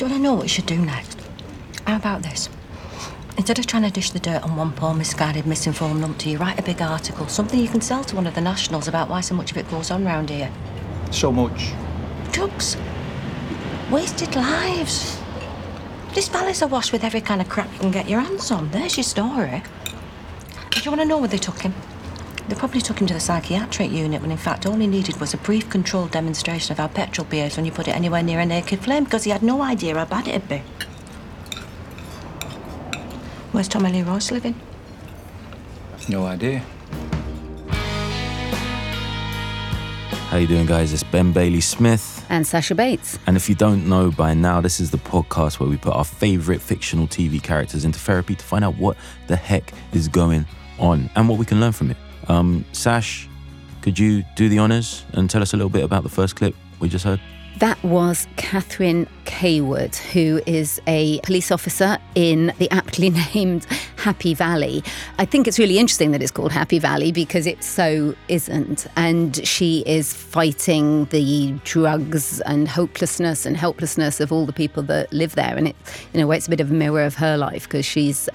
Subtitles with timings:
[0.00, 1.20] Do you want to know what you should do next?
[1.86, 2.48] How about this?
[3.36, 6.58] Instead of trying to dish the dirt on one poor, misguided, misinformed numpty, you write
[6.58, 9.34] a big article, something you can sell to one of the nationals about why so
[9.34, 10.50] much of it goes on round here.
[11.10, 11.74] So much.
[12.32, 12.78] Drugs.
[13.90, 15.20] Wasted lives.
[16.14, 18.70] This valley's awash with every kind of crap you can get your hands on.
[18.70, 19.62] There's your story.
[20.70, 21.74] Do you want to know where they took him?
[22.48, 25.34] They probably took him to the psychiatric unit when in fact all he needed was
[25.34, 28.46] a brief controlled demonstration of how petrol behaves when you put it anywhere near a
[28.46, 30.62] naked flame because he had no idea how bad it'd be.
[33.52, 34.54] Where's Tommy Lee Royce living?
[36.08, 36.64] No idea.
[40.30, 40.92] How you doing, guys?
[40.92, 42.24] It's Ben Bailey Smith.
[42.28, 43.18] And Sasha Bates.
[43.26, 46.04] And if you don't know by now, this is the podcast where we put our
[46.04, 50.46] favorite fictional TV characters into therapy to find out what the heck is going
[50.78, 51.96] on and what we can learn from it.
[52.30, 53.28] Um, Sash,
[53.82, 56.54] could you do the honors and tell us a little bit about the first clip
[56.78, 57.20] we just heard?
[57.58, 63.64] That was Catherine Cawood, who is a police officer in the aptly named
[63.96, 64.84] Happy Valley.
[65.18, 68.86] I think it's really interesting that it's called Happy Valley because it so isn't.
[68.94, 75.12] And she is fighting the drugs and hopelessness and helplessness of all the people that
[75.12, 75.56] live there.
[75.56, 75.76] And it,
[76.14, 78.28] in a way, it's a bit of a mirror of her life because she's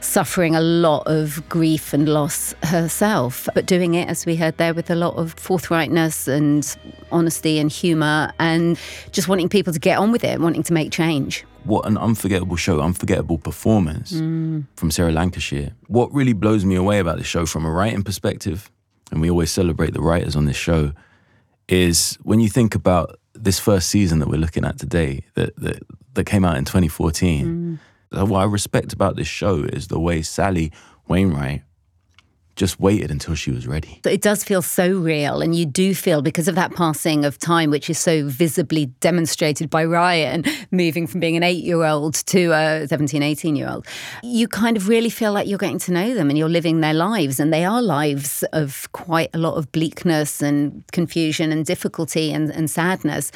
[0.00, 4.74] suffering a lot of grief and loss herself, but doing it, as we heard there,
[4.74, 6.76] with a lot of forthrightness and
[7.12, 8.78] honesty and humour and
[9.12, 11.44] just wanting people to get on with it, wanting to make change.
[11.64, 14.66] What an unforgettable show, unforgettable performance mm.
[14.76, 15.72] from Sarah Lancashire.
[15.88, 18.70] What really blows me away about the show from a writing perspective,
[19.12, 20.92] and we always celebrate the writers on this show,
[21.68, 25.82] is when you think about this first season that we're looking at today, that that,
[26.14, 27.46] that came out in 2014.
[27.46, 27.78] Mm
[28.12, 30.72] what I respect about this show is the way Sally
[31.08, 31.62] Wainwright
[32.60, 34.02] just waited until she was ready.
[34.04, 35.40] It does feel so real.
[35.40, 39.70] And you do feel, because of that passing of time, which is so visibly demonstrated
[39.70, 43.86] by Ryan, moving from being an eight year old to a 17, 18 year old,
[44.22, 46.92] you kind of really feel like you're getting to know them and you're living their
[46.92, 47.40] lives.
[47.40, 52.50] And they are lives of quite a lot of bleakness and confusion and difficulty and,
[52.50, 53.32] and sadness.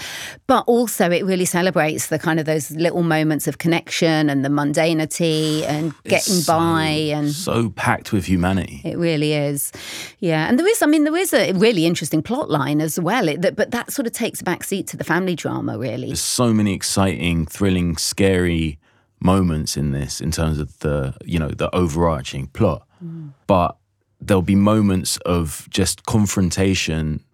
[0.47, 4.51] But also, it really celebrates the kind of those little moments of connection and the
[4.51, 6.83] mundanity and getting so, by.
[7.17, 8.83] and So packed with humanity.
[8.85, 9.73] It really really is.
[10.19, 13.29] Yeah, and there is, I mean, there is a really interesting plot line as well,
[13.29, 16.09] it, that, but that sort of takes a back seat to the family drama, really.
[16.09, 18.79] There's so many exciting, thrilling, scary
[19.21, 22.87] moments in this in terms of the, you know, the overarching plot.
[23.03, 23.33] Mm.
[23.47, 23.77] But
[24.21, 27.25] there'll be moments of just confrontation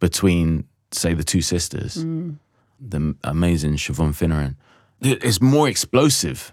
[0.00, 2.04] between, say, the two sisters.
[2.04, 2.38] Mm.
[2.80, 4.54] The amazing Siobhan Finneran.
[5.00, 6.52] It's more explosive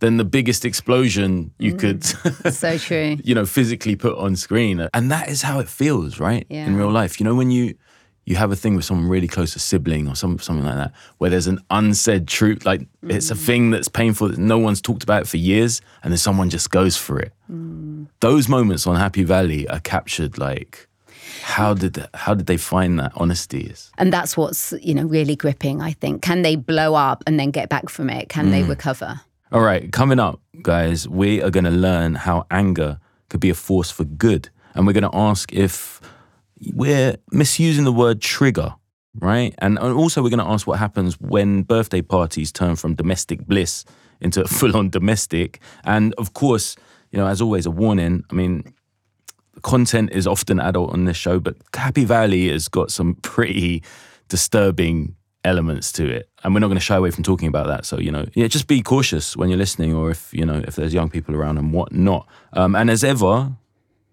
[0.00, 1.78] than the biggest explosion you mm.
[1.78, 2.04] could
[2.54, 6.46] so true you know physically put on screen and that is how it feels right
[6.48, 6.66] yeah.
[6.66, 7.74] in real life you know when you
[8.24, 10.92] you have a thing with someone really close a sibling or some, something like that
[11.16, 13.12] where there's an unsaid truth like mm.
[13.12, 13.44] it's a mm.
[13.44, 16.96] thing that's painful that no one's talked about for years and then someone just goes
[16.96, 18.06] for it mm.
[18.20, 20.88] those moments on happy valley are captured like
[21.42, 23.72] how did how did they find that honesty?
[23.96, 25.80] And that's what's you know really gripping.
[25.80, 26.22] I think.
[26.22, 28.28] Can they blow up and then get back from it?
[28.28, 28.50] Can mm.
[28.50, 29.20] they recover?
[29.50, 33.00] All right, coming up, guys, we are going to learn how anger
[33.30, 34.50] could be a force for good.
[34.74, 36.02] And we're going to ask if
[36.74, 38.74] we're misusing the word trigger,
[39.14, 39.54] right?
[39.56, 43.86] And also, we're going to ask what happens when birthday parties turn from domestic bliss
[44.20, 45.60] into full on domestic.
[45.82, 46.76] And of course,
[47.10, 48.24] you know, as always, a warning.
[48.30, 48.74] I mean,
[49.62, 53.82] content is often adult on this show, but Happy Valley has got some pretty
[54.28, 56.28] disturbing elements to it.
[56.42, 57.84] And we're not going to shy away from talking about that.
[57.86, 60.76] So you know yeah just be cautious when you're listening or if you know if
[60.76, 62.26] there's young people around and whatnot.
[62.52, 63.52] Um, and as ever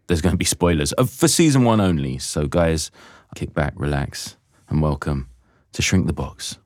[0.07, 2.17] there's going to be spoilers uh, for season one only.
[2.19, 2.91] So guys
[3.35, 4.37] kick back relax
[4.69, 5.29] and welcome
[5.73, 6.57] to shrink the box.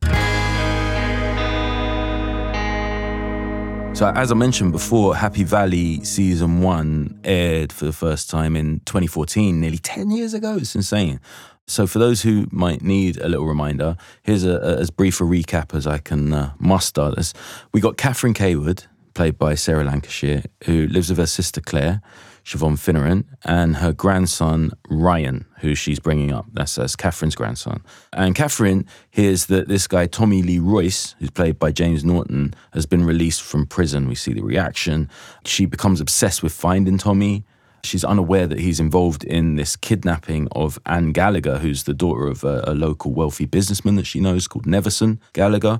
[3.99, 8.79] So, as I mentioned before, Happy Valley season one aired for the first time in
[8.85, 10.55] 2014, nearly 10 years ago.
[10.55, 11.19] It's insane.
[11.69, 15.23] So, for those who might need a little reminder, here's a, a, as brief a
[15.23, 17.11] recap as I can uh, muster.
[17.15, 17.31] This.
[17.71, 22.01] We got Catherine Cawood, played by Sarah Lancashire, who lives with her sister Claire.
[22.43, 26.47] Siobhan Finneran, and her grandson, Ryan, who she's bringing up.
[26.53, 27.83] That's, that's Catherine's grandson.
[28.11, 32.87] And Catherine hears that this guy, Tommy Lee Royce, who's played by James Norton, has
[32.87, 34.07] been released from prison.
[34.07, 35.09] We see the reaction.
[35.45, 37.45] She becomes obsessed with finding Tommy.
[37.83, 42.43] She's unaware that he's involved in this kidnapping of Anne Gallagher, who's the daughter of
[42.43, 45.79] a, a local wealthy businessman that she knows called Nevison Gallagher.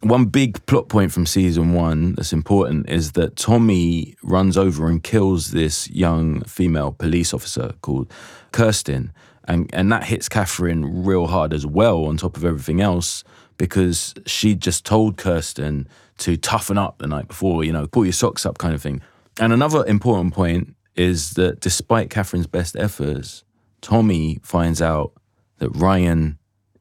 [0.00, 5.02] One big plot point from season one that's important is that Tommy runs over and
[5.02, 8.12] kills this young female police officer called
[8.52, 9.12] Kirsten.
[9.44, 13.24] And, and that hits Catherine real hard as well, on top of everything else,
[13.56, 18.12] because she just told Kirsten to toughen up the night before, you know, pull your
[18.12, 19.00] socks up kind of thing.
[19.40, 23.44] And another important point is that despite Catherine's best efforts,
[23.80, 25.12] Tommy finds out
[25.58, 26.38] that Ryan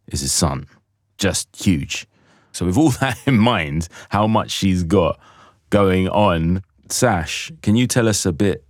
[0.07, 0.67] is his son.
[1.17, 2.07] Just huge.
[2.51, 5.19] So, with all that in mind, how much she's got
[5.69, 8.63] going on, Sash, can you tell us a bit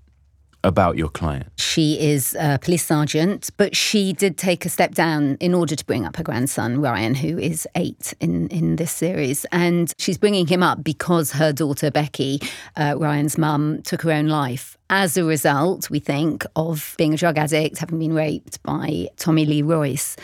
[0.67, 1.47] about your client?
[1.57, 5.85] She is a police sergeant, but she did take a step down in order to
[5.85, 9.45] bring up her grandson, Ryan, who is eight in, in this series.
[9.51, 12.41] And she's bringing him up because her daughter, Becky,
[12.75, 14.77] uh, Ryan's mum, took her own life.
[14.89, 19.45] As a result, we think, of being a drug addict, having been raped by Tommy
[19.45, 20.15] Lee Royce.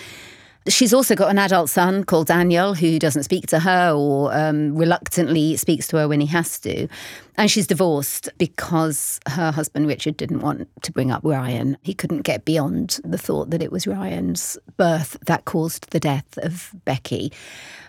[0.70, 4.76] She's also got an adult son called Daniel who doesn't speak to her or um,
[4.76, 6.88] reluctantly speaks to her when he has to.
[7.36, 11.78] And she's divorced because her husband Richard didn't want to bring up Ryan.
[11.82, 16.38] He couldn't get beyond the thought that it was Ryan's birth that caused the death
[16.38, 17.32] of Becky.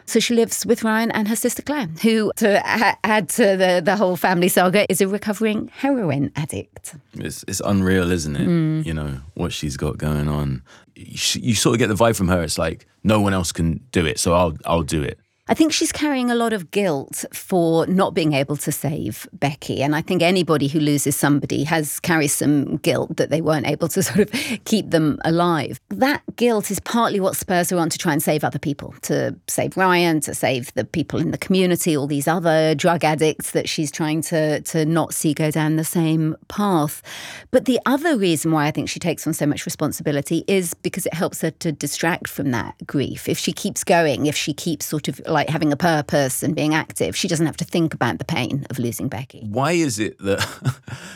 [0.06, 3.96] So she lives with Ryan and her sister Claire, who, to add to the, the
[3.96, 6.94] whole family saga, is a recovering heroin addict.
[7.14, 8.46] It's, it's unreal, isn't it?
[8.46, 8.84] Mm.
[8.84, 10.62] You know, what she's got going on.
[10.94, 12.42] You, you sort of get the vibe from her.
[12.42, 15.18] It's like, no one else can do it, so I'll, I'll do it.
[15.46, 19.82] I think she's carrying a lot of guilt for not being able to save Becky.
[19.82, 23.88] And I think anybody who loses somebody has carries some guilt that they weren't able
[23.88, 24.30] to sort of
[24.64, 25.78] keep them alive.
[25.90, 29.36] That guilt is partly what spurs her on to try and save other people, to
[29.46, 33.68] save Ryan, to save the people in the community, all these other drug addicts that
[33.68, 37.02] she's trying to, to not see go down the same path.
[37.50, 41.04] But the other reason why I think she takes on so much responsibility is because
[41.04, 43.28] it helps her to distract from that grief.
[43.28, 46.74] If she keeps going, if she keeps sort of like having a purpose and being
[46.74, 49.46] active, she doesn't have to think about the pain of losing Becky.
[49.50, 50.40] Why is it that,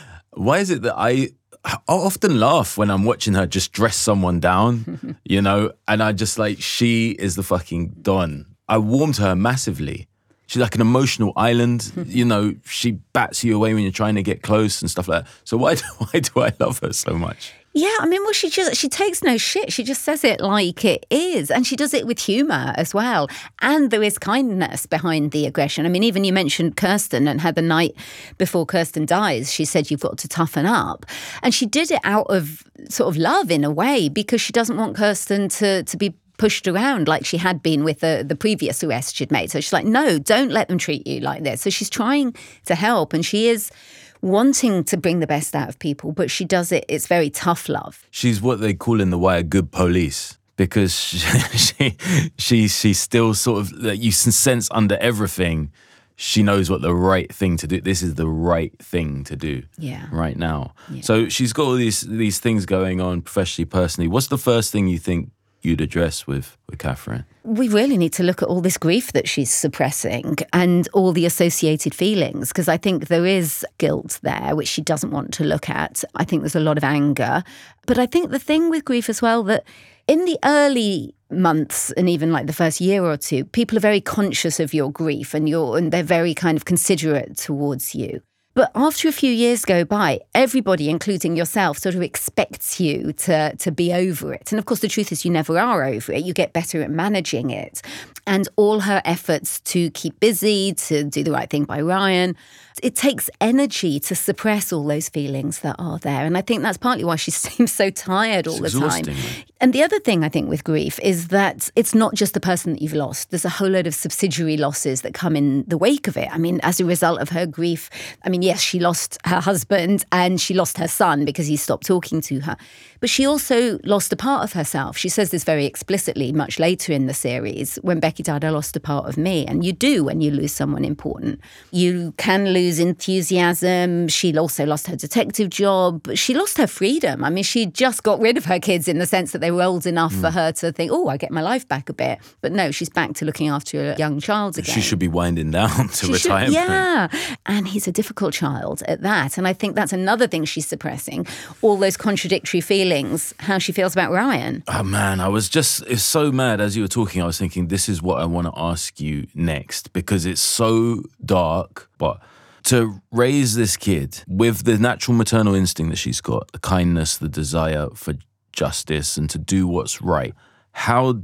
[0.33, 1.29] why is it that I,
[1.65, 6.11] I often laugh when I'm watching her just dress someone down, you know, and I
[6.11, 8.45] just like, she is the fucking Don.
[8.67, 10.07] I warmed her massively.
[10.45, 14.23] She's like an emotional island, you know, she bats you away when you're trying to
[14.23, 15.31] get close and stuff like that.
[15.43, 17.53] So why do, why do I love her so much?
[17.79, 19.71] Yeah, I mean, well, she just she takes no shit.
[19.71, 23.29] She just says it like it is, and she does it with humour as well.
[23.61, 25.85] And there is kindness behind the aggression.
[25.85, 27.95] I mean, even you mentioned Kirsten and how the night
[28.37, 31.05] before Kirsten dies, she said you've got to toughen up,
[31.41, 34.75] and she did it out of sort of love in a way because she doesn't
[34.75, 38.83] want Kirsten to to be pushed around like she had been with the, the previous
[38.83, 39.51] arrest she'd made.
[39.51, 41.61] So she's like, no, don't let them treat you like this.
[41.61, 42.35] So she's trying
[42.65, 43.71] to help, and she is
[44.21, 47.69] wanting to bring the best out of people, but she does it, it's very tough
[47.69, 48.05] love.
[48.11, 51.17] She's what they call in the wire good police because she,
[51.57, 51.97] she,
[52.37, 55.71] she she's still sort of, like, you sense under everything,
[56.17, 57.79] she knows what the right thing to do.
[57.79, 59.63] This is the right thing to do.
[59.77, 60.05] Yeah.
[60.11, 60.73] Right now.
[61.01, 64.09] So she's got all these these things going on professionally, personally.
[64.09, 65.31] What's the first thing you think
[65.61, 67.23] you'd address with with Catherine?
[67.49, 71.25] We really need to look at all this grief that she's suppressing and all the
[71.25, 75.69] associated feelings because I think there is guilt there which she doesn't want to look
[75.69, 76.03] at.
[76.15, 77.43] I think there's a lot of anger.
[77.87, 79.63] But I think the thing with grief as well that
[80.07, 84.01] in the early months and even like the first year or two, people are very
[84.01, 88.21] conscious of your grief and your and they're very kind of considerate towards you.
[88.55, 93.55] But after a few years go by, everybody, including yourself, sort of expects you to,
[93.55, 94.51] to be over it.
[94.51, 96.23] And of course, the truth is, you never are over it.
[96.23, 97.81] You get better at managing it.
[98.27, 102.35] And all her efforts to keep busy, to do the right thing by Ryan,
[102.83, 106.25] it takes energy to suppress all those feelings that are there.
[106.25, 108.99] And I think that's partly why she seems so tired all It's the time.
[108.99, 109.45] exhausting?
[109.61, 112.73] And the other thing I think with grief is that it's not just the person
[112.73, 113.29] that you've lost.
[113.31, 116.29] There's a whole load of subsidiary losses that come in the wake of it.
[116.31, 117.89] I mean, as a result of her grief,
[118.23, 121.85] I mean, yes, she lost her husband and she lost her son because he stopped
[121.85, 122.57] talking to her.
[122.99, 124.97] But she also lost a part of herself.
[124.97, 127.77] She says this very explicitly much later in the series.
[127.77, 129.45] When Becky died, I lost a part of me.
[129.45, 131.39] And you do when you lose someone important.
[131.71, 134.09] You can lose enthusiasm.
[134.09, 136.09] She also lost her detective job.
[136.15, 137.23] She lost her freedom.
[137.23, 139.63] I mean, she just got rid of her kids in the sense that they were
[139.63, 140.33] old enough for mm.
[140.33, 142.19] her to think, oh, I get my life back a bit.
[142.41, 144.75] But no, she's back to looking after a young child again.
[144.75, 146.53] She should be winding down to She should- retirement.
[146.53, 147.07] yeah.
[147.45, 149.37] And he's a difficult single child at that.
[149.37, 151.27] And I think that's another thing she's suppressing
[151.61, 154.63] all those contradictory feelings, how she feels about Ryan.
[154.67, 157.21] Oh man, I was just it's so mad as you were talking.
[157.21, 161.03] I was thinking this is what I want to ask you next because it's so
[161.23, 162.19] dark, but
[162.63, 167.29] to raise this kid with the natural maternal instinct that she's got, the kindness, the
[167.29, 168.13] desire for
[168.51, 170.33] justice and to do what's right.
[170.71, 171.21] How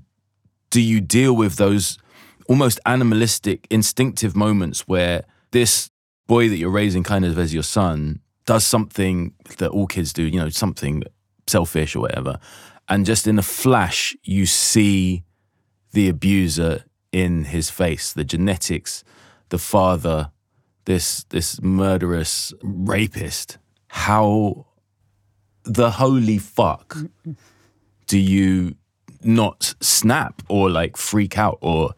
[0.69, 1.97] do you deal with those
[2.47, 5.89] almost animalistic, instinctive moments where this
[6.27, 10.23] boy that you're raising kind of as your son does something that all kids do,
[10.23, 11.03] you know, something
[11.47, 12.39] selfish or whatever.
[12.87, 15.23] And just in a flash, you see
[15.93, 19.03] the abuser in his face, the genetics,
[19.49, 20.31] the father,
[20.85, 23.57] this this murderous rapist.
[23.87, 24.67] How
[25.63, 26.97] the holy fuck
[28.07, 28.75] do you
[29.23, 31.93] not snap or like freak out or,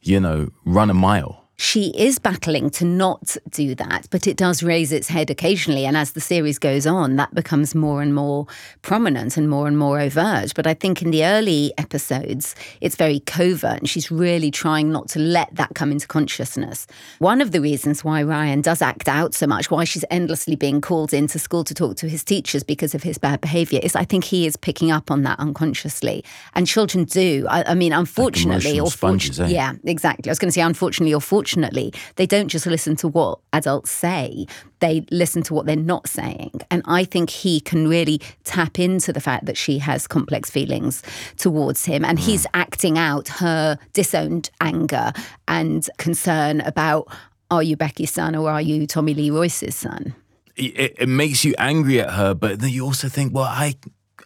[0.00, 1.37] you know, run a mile?
[1.60, 5.84] She is battling to not do that, but it does raise its head occasionally.
[5.84, 8.46] And as the series goes on, that becomes more and more
[8.82, 10.52] prominent and more and more overt.
[10.54, 15.08] But I think in the early episodes, it's very covert, and she's really trying not
[15.10, 16.86] to let that come into consciousness.
[17.18, 20.80] One of the reasons why Ryan does act out so much, why she's endlessly being
[20.80, 24.04] called into school to talk to his teachers because of his bad behavior, is I
[24.04, 26.24] think he is picking up on that unconsciously.
[26.54, 27.48] And children do.
[27.50, 29.48] I, I mean, unfortunately, emotional or sponges, eh?
[29.48, 30.30] yeah, exactly.
[30.30, 33.90] I was going to say, unfortunately or fortunately, they don't just listen to what adults
[33.90, 34.46] say,
[34.80, 36.60] they listen to what they're not saying.
[36.70, 41.02] And I think he can really tap into the fact that she has complex feelings
[41.36, 42.04] towards him.
[42.04, 42.50] And he's mm.
[42.54, 45.12] acting out her disowned anger
[45.46, 47.08] and concern about
[47.50, 50.14] are you Becky's son or are you Tommy Lee Royce's son?
[50.58, 53.76] it, it makes you angry at her, but then you also think, well, I,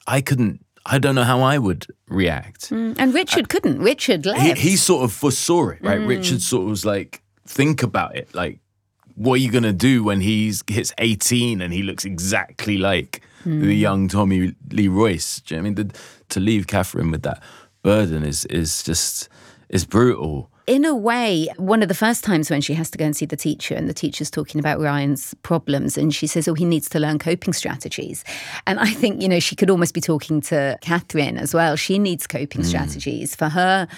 [0.07, 2.71] I couldn't, I don't know how I would react.
[2.71, 2.97] Mm.
[2.99, 3.79] And Richard couldn't.
[3.81, 4.59] Richard left.
[4.59, 6.01] He, he sort of foresaw it, right?
[6.01, 6.09] Mm.
[6.09, 8.59] Richard sort of was like, think about it, like,
[9.15, 13.51] what are you gonna do when he's hits eighteen and he looks exactly like the
[13.51, 13.79] mm.
[13.79, 15.41] young Tommy Lee Royce?
[15.41, 15.89] Do you know what I mean?
[15.89, 15.99] The,
[16.31, 17.43] to leave Catherine with that
[17.83, 19.29] burden is is just
[19.73, 20.49] is brutal.
[20.67, 23.27] in a way, one of the first times when she has to go and see
[23.27, 26.89] the teacher, and the teacher's talking about Ryan's problems, and she says, Oh, he needs
[26.91, 28.23] to learn coping strategies.
[28.67, 31.75] And I think, you know, she could almost be talking to Catherine as well.
[31.75, 32.69] She needs coping hmm.
[32.69, 33.89] strategies for her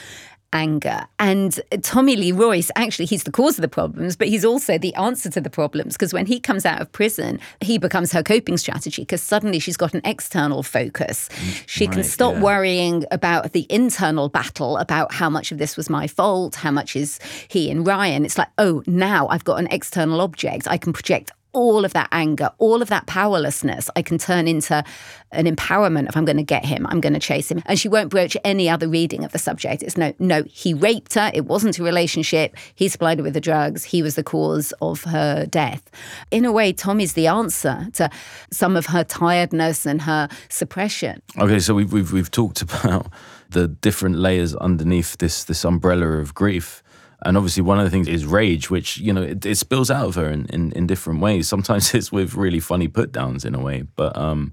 [0.55, 1.07] anger.
[1.19, 4.95] And Tommy Lee Royce, actually, he's the cause of the problems, but he's also the
[4.95, 8.57] answer to the problems because when he comes out of prison, he becomes her coping
[8.57, 11.29] strategy because suddenly she's got an external focus.
[11.67, 12.41] She can stop yeah.
[12.41, 16.97] worrying about the internal battle about how much of this was my fault, how much
[16.97, 17.19] is
[17.49, 18.25] he and Ryan.
[18.25, 20.69] It's like, oh, now I've got an external object.
[20.69, 24.85] I can project all of that anger, all of that powerlessness, I can turn into
[25.33, 27.63] an empowerment if I'm going to get him, I'm going to chase him.
[27.67, 29.83] And she won't broach any other reading of the subject.
[29.83, 31.31] It's no, no, he raped her.
[31.35, 32.57] It wasn't a relationship.
[32.75, 33.85] He supplied her with the drugs.
[33.85, 35.91] He was the cause of her death.
[36.31, 38.11] In a way, Tommy's the answer to
[38.51, 41.23] some of her tiredness and her suppression.
[41.39, 43.09] Okay, so we've we've we've talked about
[43.51, 46.83] the different layers underneath this this umbrella of grief.
[47.25, 50.07] And obviously, one of the things is rage, which you know it, it spills out
[50.09, 51.49] of her in, in, in different ways.
[51.49, 54.53] Sometimes it's with really funny put downs in a way, but um,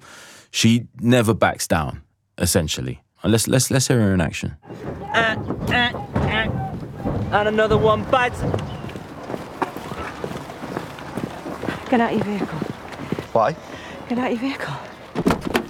[0.51, 2.01] she never backs down.
[2.37, 4.55] Essentially, Uh, let's let's let's hear her in action.
[5.13, 5.35] Uh,
[5.67, 7.37] uh, uh.
[7.37, 8.41] And another one bites.
[11.89, 12.59] Get out of your vehicle.
[13.33, 13.55] Why?
[14.09, 15.60] Get out of your vehicle.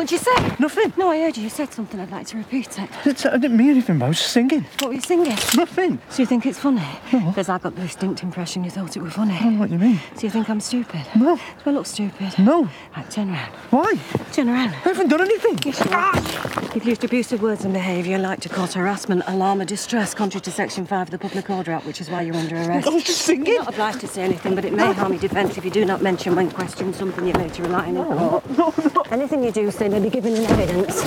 [0.00, 0.56] What'd you say?
[0.58, 0.94] Nothing.
[0.96, 1.42] No, I heard you.
[1.42, 2.00] You said something.
[2.00, 2.88] I'd like to repeat it.
[3.04, 4.62] It's, I didn't mean anything, I was just singing.
[4.78, 5.36] What were you singing?
[5.54, 5.98] Nothing.
[6.08, 6.82] So you think it's funny?
[7.10, 9.34] Because I got the distinct impression you thought it were funny.
[9.34, 10.00] I don't know what you mean.
[10.14, 11.02] So you think I'm stupid?
[11.14, 11.36] No.
[11.36, 12.38] Do I look stupid?
[12.38, 12.70] No.
[12.96, 13.52] Right, turn around.
[13.68, 13.92] Why?
[14.32, 14.70] Turn around.
[14.70, 15.58] I haven't done anything.
[15.66, 16.74] Yes, you are.
[16.74, 20.50] You've used abusive words and behaviour like to cause harassment, alarm, or distress, contrary to
[20.50, 22.86] Section 5 of the Public Order Act, which is why you're under arrest.
[22.88, 23.48] I was just singing.
[23.48, 25.84] You're not obliged to say anything, but it may harm your defence if you do
[25.84, 28.50] not mention when questioned something you later rely on in court.
[28.56, 29.02] No, no.
[29.10, 31.02] Anything you do say may be given in evidence.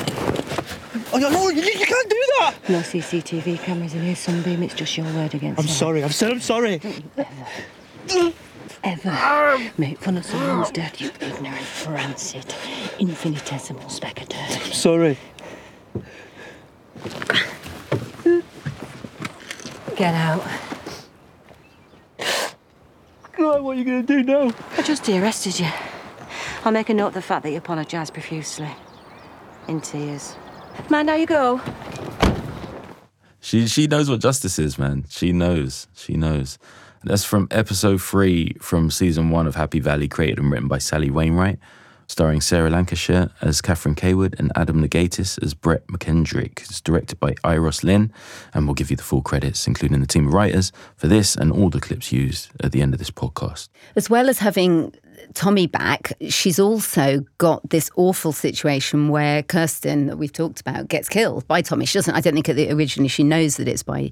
[1.14, 2.56] Oh, no, no, you, you can't do that.
[2.70, 4.64] No CCTV cameras in here, Sunbeam.
[4.64, 5.78] It's just your word against I'm theirs.
[5.78, 6.04] sorry.
[6.04, 6.82] I've said I'm sorry.
[8.84, 12.54] Ever ever make fun of someone's death, you ignorant, rancid,
[13.00, 14.74] infinitesimal speck of dirt.
[14.74, 15.18] Sorry.
[19.96, 20.44] Get out.
[23.40, 24.52] Oh, what are you going to do now?
[24.78, 25.70] I just arrested you.
[26.66, 28.70] I'll make a note of the fact that you apologised profusely.
[29.68, 30.36] In tears.
[30.90, 31.62] Mind how you go.
[33.42, 35.06] She she knows what justice is, man.
[35.10, 35.88] She knows.
[35.94, 36.58] She knows.
[37.04, 41.10] That's from episode three from season one of Happy Valley, created and written by Sally
[41.10, 41.60] Wainwright.
[42.08, 46.62] starring Sarah Lancashire as Catherine Cawood and Adam Negatis as Brett McKendrick.
[46.62, 48.12] It's directed by Euros Lyn,
[48.54, 51.52] and we'll give you the full credits, including the team of writers, for this and
[51.52, 53.70] all the clips used at the end of this podcast.
[53.96, 54.94] As well as having
[55.34, 61.10] Tommy back, she's also got this awful situation where Kirsten, that we've talked about, gets
[61.10, 61.86] killed by Tommy.
[61.86, 64.12] She doesn't, I don't think originally she knows that it's by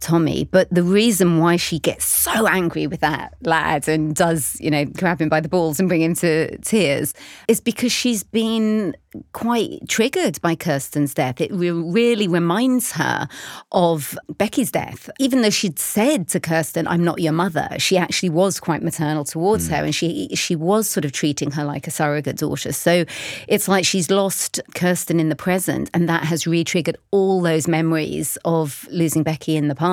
[0.00, 4.70] Tommy, but the reason why she gets so angry with that lad and does, you
[4.70, 7.14] know, grab him by the balls and bring him to tears
[7.48, 8.94] is because she's been
[9.32, 11.40] quite triggered by Kirsten's death.
[11.40, 13.28] It re- really reminds her
[13.72, 15.08] of Becky's death.
[15.18, 19.24] Even though she'd said to Kirsten, I'm not your mother, she actually was quite maternal
[19.24, 19.74] towards hmm.
[19.74, 22.72] her and she she was sort of treating her like a surrogate daughter.
[22.72, 23.04] So
[23.46, 28.36] it's like she's lost Kirsten in the present and that has re-triggered all those memories
[28.44, 29.87] of losing Becky in the past.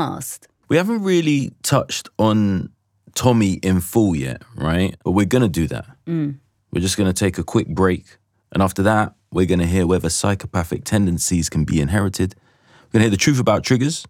[0.67, 2.69] We haven't really touched on
[3.13, 4.95] Tommy in full yet, right?
[5.03, 5.85] But we're going to do that.
[6.05, 6.39] Mm.
[6.71, 8.17] We're just going to take a quick break.
[8.51, 12.35] And after that, we're going to hear whether psychopathic tendencies can be inherited.
[12.35, 14.05] We're going to hear the truth about triggers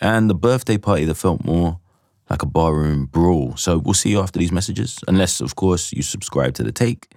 [0.00, 1.80] and the birthday party that felt more
[2.28, 3.56] like a barroom brawl.
[3.56, 7.12] So we'll see you after these messages, unless, of course, you subscribe to The Take,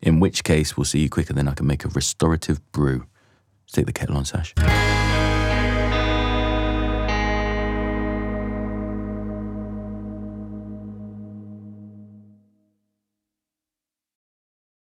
[0.00, 3.06] in which case we'll see you quicker than I can make a restorative brew.
[3.64, 4.54] Let's take the kettle on, Sash.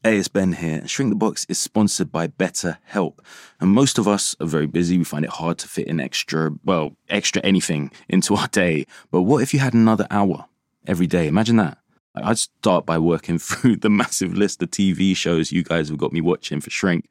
[0.04, 0.86] Hey, it's Ben here.
[0.86, 3.18] Shrink the Box is sponsored by BetterHelp.
[3.58, 4.96] And most of us are very busy.
[4.96, 8.86] We find it hard to fit in extra, well, extra anything into our day.
[9.10, 10.46] But what if you had another hour
[10.86, 11.26] every day?
[11.26, 11.78] Imagine that.
[12.14, 16.12] I'd start by working through the massive list of TV shows you guys have got
[16.12, 17.10] me watching for Shrink.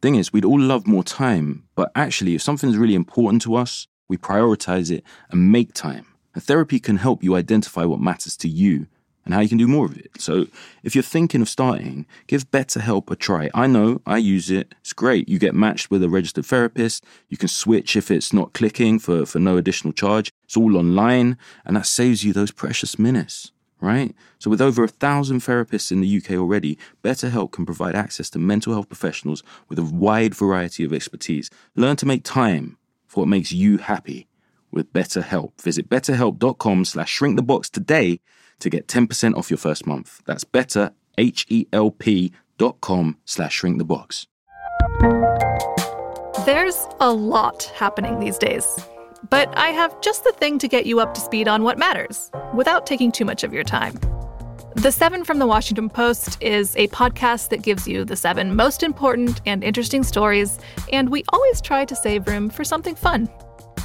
[0.00, 3.88] Thing is, we'd all love more time, but actually, if something's really important to us,
[4.08, 6.06] we prioritize it and make time.
[6.32, 8.86] And therapy can help you identify what matters to you
[9.24, 10.10] and how you can do more of it.
[10.18, 10.46] So
[10.82, 13.50] if you're thinking of starting, give BetterHelp a try.
[13.54, 14.74] I know, I use it.
[14.80, 15.28] It's great.
[15.28, 17.04] You get matched with a registered therapist.
[17.28, 20.32] You can switch if it's not clicking for, for no additional charge.
[20.44, 24.14] It's all online, and that saves you those precious minutes, right?
[24.38, 28.38] So with over a thousand therapists in the UK already, BetterHelp can provide access to
[28.38, 31.48] mental health professionals with a wide variety of expertise.
[31.76, 32.76] Learn to make time
[33.06, 34.26] for what makes you happy
[34.72, 35.60] with BetterHelp.
[35.60, 38.20] Visit betterhelp.com slash shrinkthebox today
[38.62, 40.22] to get 10% off your first month.
[40.24, 44.26] That's better, H-E-L-P dot com slash shrinkthebox.
[46.46, 48.66] There's a lot happening these days.
[49.30, 52.30] But I have just the thing to get you up to speed on what matters
[52.54, 53.94] without taking too much of your time.
[54.74, 58.82] The Seven from the Washington Post is a podcast that gives you the seven most
[58.82, 60.58] important and interesting stories,
[60.92, 63.28] and we always try to save room for something fun.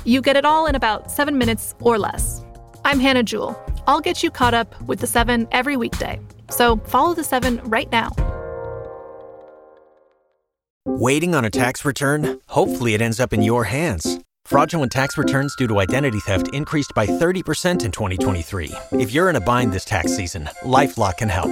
[0.06, 2.44] You get it all in about seven minutes or less.
[2.88, 3.62] I'm Hannah Jewell.
[3.86, 6.22] I'll get you caught up with the seven every weekday.
[6.50, 8.12] So follow the seven right now.
[10.86, 12.40] Waiting on a tax return?
[12.48, 14.20] Hopefully, it ends up in your hands.
[14.46, 18.72] Fraudulent tax returns due to identity theft increased by 30% in 2023.
[18.94, 21.52] If you're in a bind this tax season, LifeLock can help.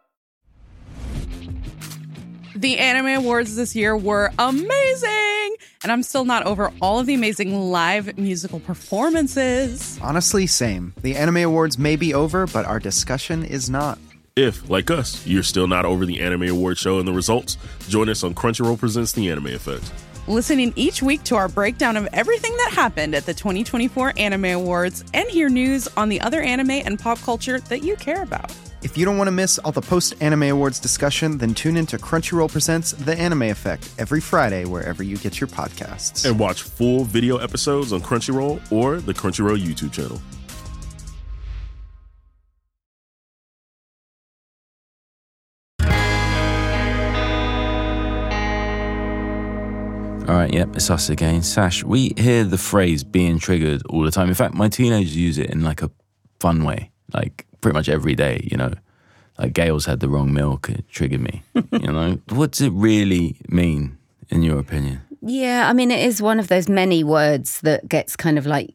[2.61, 5.55] The Anime Awards this year were amazing!
[5.81, 9.97] And I'm still not over all of the amazing live musical performances.
[9.99, 10.93] Honestly, same.
[11.01, 13.97] The Anime Awards may be over, but our discussion is not.
[14.35, 17.57] If, like us, you're still not over the Anime Award show and the results,
[17.89, 19.91] join us on Crunchyroll Presents The Anime Effect.
[20.27, 25.03] Listening each week to our breakdown of everything that happened at the 2024 Anime Awards
[25.15, 28.53] and hear news on the other anime and pop culture that you care about.
[28.83, 31.85] If you don't want to miss all the post Anime Awards discussion, then tune in
[31.85, 36.27] to Crunchyroll Presents The Anime Effect every Friday, wherever you get your podcasts.
[36.27, 40.19] And watch full video episodes on Crunchyroll or the Crunchyroll YouTube channel.
[50.27, 51.43] All right, yep, it's us again.
[51.43, 54.27] Sash, we hear the phrase being triggered all the time.
[54.29, 55.91] In fact, my teenagers use it in like a
[56.39, 58.73] fun way, like pretty much every day, you know.
[59.37, 61.43] Like Gail's had the wrong milk, it triggered me.
[61.71, 63.97] you know, what does it really mean,
[64.29, 65.01] in your opinion?
[65.21, 68.71] Yeah, I mean, it is one of those many words that gets kind of like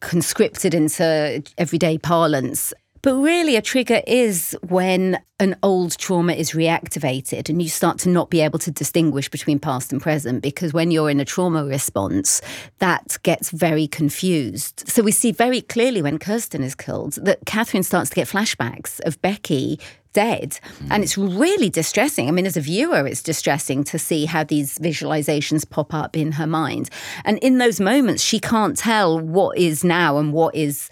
[0.00, 2.72] conscripted into everyday parlance.
[3.06, 8.08] But really, a trigger is when an old trauma is reactivated and you start to
[8.08, 11.64] not be able to distinguish between past and present because when you're in a trauma
[11.64, 12.42] response,
[12.80, 14.82] that gets very confused.
[14.88, 18.98] So we see very clearly when Kirsten is killed that Catherine starts to get flashbacks
[19.06, 19.78] of Becky
[20.12, 20.58] dead.
[20.78, 20.90] Hmm.
[20.90, 22.26] And it's really distressing.
[22.26, 26.32] I mean, as a viewer, it's distressing to see how these visualizations pop up in
[26.32, 26.90] her mind.
[27.24, 30.90] And in those moments, she can't tell what is now and what is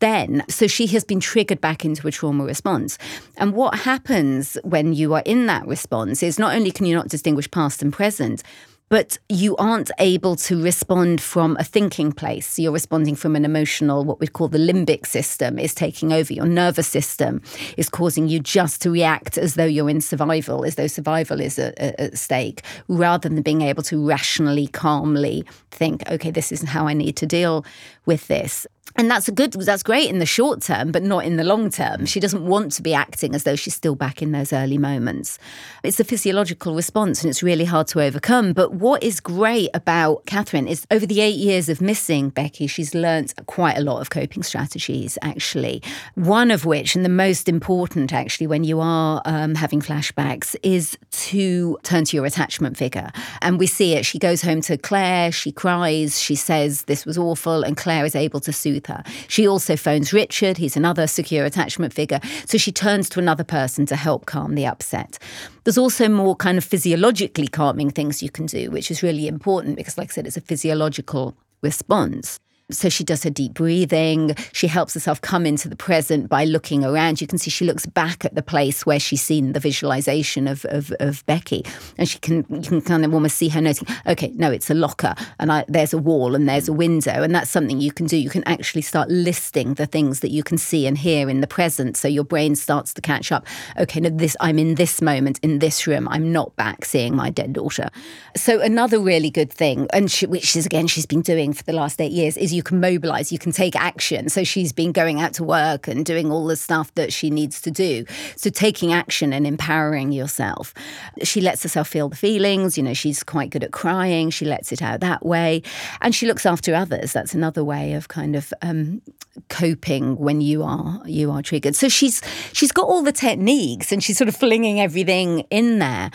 [0.00, 0.44] then.
[0.48, 2.98] So she has been triggered back into a trauma response.
[3.36, 7.08] And what happens when you are in that response is not only can you not
[7.08, 8.42] distinguish past and present,
[8.88, 12.58] but you aren't able to respond from a thinking place.
[12.58, 16.32] You're responding from an emotional, what we'd call the limbic system is taking over.
[16.32, 17.40] Your nervous system
[17.76, 21.56] is causing you just to react as though you're in survival, as though survival is
[21.56, 26.92] at stake, rather than being able to rationally, calmly think, okay, this is how I
[26.92, 27.64] need to deal
[28.06, 28.66] with this.
[28.96, 31.70] And that's a good that's great in the short term but not in the long
[31.70, 32.06] term.
[32.06, 35.38] She doesn't want to be acting as though she's still back in those early moments.
[35.84, 38.52] It's a physiological response and it's really hard to overcome.
[38.52, 42.94] But what is great about catherine is over the eight years of missing becky she's
[42.94, 45.82] learnt quite a lot of coping strategies actually.
[46.14, 50.98] One of which and the most important actually when you are um, having flashbacks is
[51.12, 53.12] to turn to your attachment figure.
[53.40, 54.04] And we see it.
[54.04, 58.14] She goes home to claire she cries she says this was awful and claire is
[58.14, 59.02] able to soothe her.
[59.28, 62.20] She also phones Richard, he's another secure attachment figure.
[62.46, 65.18] So she turns to another person to help calm the upset.
[65.64, 69.76] There's also more kind of physiologically calming things you can do, which is really important
[69.76, 72.40] because, like I said, it's a physiological response.
[72.74, 74.34] So she does her deep breathing.
[74.52, 77.20] She helps herself come into the present by looking around.
[77.20, 80.64] You can see she looks back at the place where she's seen the visualization of,
[80.66, 81.64] of, of Becky.
[81.98, 84.74] And she can you can kind of almost see her noting, okay, no, it's a
[84.74, 87.22] locker and I, there's a wall and there's a window.
[87.22, 88.16] And that's something you can do.
[88.16, 91.46] You can actually start listing the things that you can see and hear in the
[91.46, 91.96] present.
[91.96, 93.46] So your brain starts to catch up.
[93.78, 96.08] Okay, no, this I'm in this moment in this room.
[96.08, 97.90] I'm not back seeing my dead daughter.
[98.36, 101.72] So another really good thing, and she, which is again she's been doing for the
[101.72, 104.28] last eight years, is you you can mobilize, you can take action.
[104.28, 107.62] So she's been going out to work and doing all the stuff that she needs
[107.62, 108.04] to do.
[108.36, 110.74] So taking action and empowering yourself.
[111.22, 112.76] She lets herself feel the feelings.
[112.76, 114.28] You know, she's quite good at crying.
[114.28, 115.62] She lets it out that way.
[116.02, 117.14] And she looks after others.
[117.14, 119.00] That's another way of kind of um,
[119.48, 121.76] coping when you are you are triggered.
[121.76, 122.20] So she's
[122.52, 126.10] she's got all the techniques and she's sort of flinging everything in there.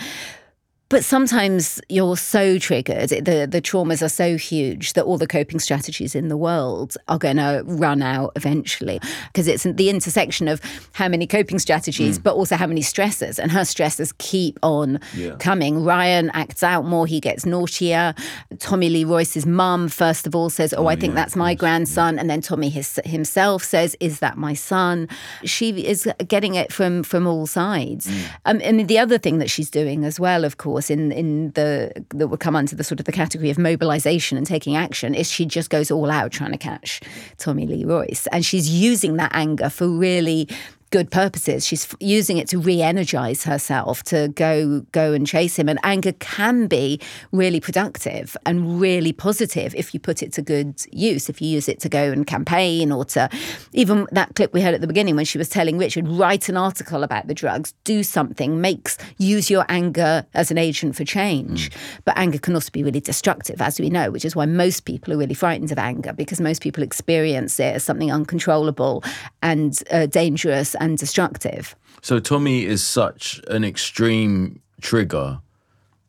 [0.95, 5.59] But sometimes you're so triggered, the, the traumas are so huge that all the coping
[5.59, 9.01] strategies in the world are going to run out eventually.
[9.27, 10.61] Because it's the intersection of
[10.93, 12.23] how many coping strategies, mm.
[12.23, 13.39] but also how many stressors.
[13.39, 15.35] And her stressors keep on yeah.
[15.35, 15.83] coming.
[15.83, 18.15] Ryan acts out more, he gets naughtier.
[18.59, 21.55] Tommy Lee Royce's mum, first of all, says, Oh, oh I think yeah, that's my
[21.55, 22.13] grandson.
[22.13, 22.21] Yeah.
[22.21, 25.09] And then Tommy his, himself says, Is that my son?
[25.43, 28.07] She is getting it from, from all sides.
[28.07, 28.29] Mm.
[28.45, 31.91] Um, and the other thing that she's doing as well, of course, in in the
[32.09, 35.31] that would come under the sort of the category of mobilization and taking action, is
[35.31, 37.01] she just goes all out trying to catch
[37.37, 40.47] Tommy Lee Royce, and she's using that anger for really
[40.95, 41.67] good purposes.
[41.67, 45.67] She's using it to re-energize herself to go go and chase him.
[45.67, 47.01] And anger can be
[47.33, 51.27] really productive and really positive if you put it to good use.
[51.27, 53.29] If you use it to go and campaign or to
[53.73, 56.55] even that clip we heard at the beginning when she was telling Richard, write an
[56.55, 61.71] article about the drugs, do something, makes use your anger as an agent for change.
[61.71, 61.77] Mm.
[62.05, 65.13] But anger can also be really destructive, as we know, which is why most people
[65.13, 69.03] are really frightened of anger because most people experience it as something uncontrollable
[69.41, 71.75] and uh, dangerous and destructive.
[72.03, 75.39] So Tommy is such an extreme trigger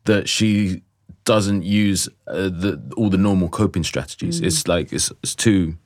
[0.04, 0.82] that she
[1.24, 4.40] doesn't use uh, the all the normal coping strategies.
[4.40, 4.46] Mm.
[4.46, 5.76] It's like it's, it's too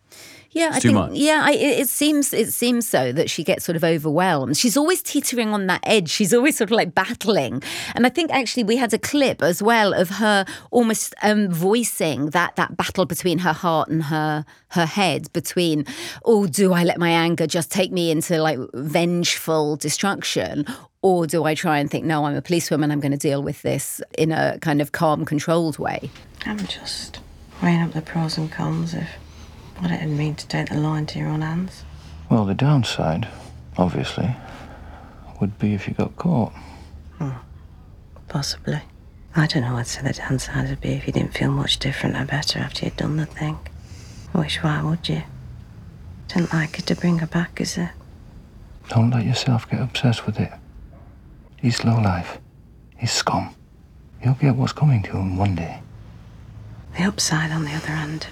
[0.52, 1.12] yeah, I think much.
[1.12, 4.56] yeah, I, it, it, seems it seems so that she gets sort of overwhelmed.
[4.56, 6.10] She's always teetering on that edge.
[6.10, 7.62] She's always sort of like battling.
[7.94, 12.30] And I think actually we had a clip as well of her almost um, voicing
[12.30, 15.84] that that battle between her heart and her her head between
[16.24, 20.66] oh, do I let my anger just take me into like vengeful destruction
[21.02, 23.62] or do I try and think, no, I'm a policewoman, I'm going to deal with
[23.62, 26.10] this in a kind of calm, controlled way?
[26.44, 27.20] I'm just
[27.62, 29.04] weighing up the pros and cons of
[29.80, 31.84] what it would mean to take the law into your own hands.
[32.30, 33.28] Well, the downside,
[33.76, 34.36] obviously,
[35.40, 36.52] would be if you got caught.
[37.18, 37.30] Hmm.
[38.28, 38.82] Possibly.
[39.34, 42.24] I don't know what the downside would be if you didn't feel much different or
[42.24, 43.58] better after you'd done the thing.
[44.32, 45.22] Which why would you?
[46.28, 47.90] Didn't like it to bring her back, is it?
[48.88, 50.52] Don't let yourself get obsessed with it.
[51.56, 52.38] He's low life.
[52.96, 53.54] He's scum.
[54.20, 55.80] He'll get what's coming to him one day.
[56.96, 58.26] The upside, on the other hand,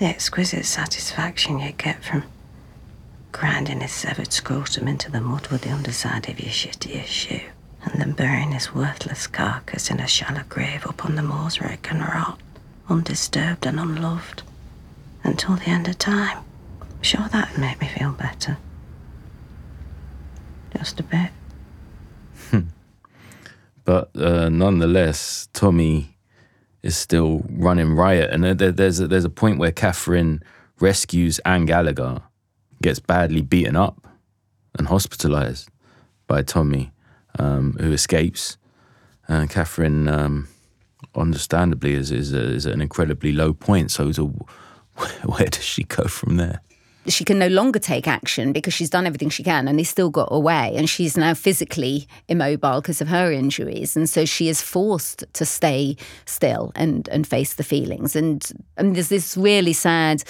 [0.00, 2.24] the exquisite satisfaction you get from
[3.32, 7.42] grinding his severed scrotum into the mud with the underside of your shittiest shoe,
[7.82, 11.70] and then burying his worthless carcass in a shallow grave up on the moors where
[11.70, 12.40] it can rot,
[12.88, 14.42] undisturbed and unloved,
[15.22, 16.38] until the end of time.
[17.02, 18.56] Sure, that'd make me feel better.
[20.76, 21.30] Just a bit.
[23.84, 26.16] But uh, nonetheless, Tommy
[26.82, 30.42] is still running riot, and there, there's a, there's a point where Catherine
[30.80, 32.22] rescues Anne Gallagher,
[32.82, 34.06] gets badly beaten up
[34.78, 35.68] and hospitalized
[36.26, 36.92] by Tommy,
[37.38, 38.56] um, who escapes.
[39.28, 40.48] And Catherine, um,
[41.14, 43.90] understandably, is is, is at an incredibly low point.
[43.90, 44.26] So, so
[45.24, 46.60] where does she go from there?
[47.06, 50.10] She can no longer take action because she's done everything she can and he still
[50.10, 53.96] got away and she's now physically immobile because of her injuries.
[53.96, 58.14] And so she is forced to stay still and and face the feelings.
[58.14, 60.22] And and there's this really sad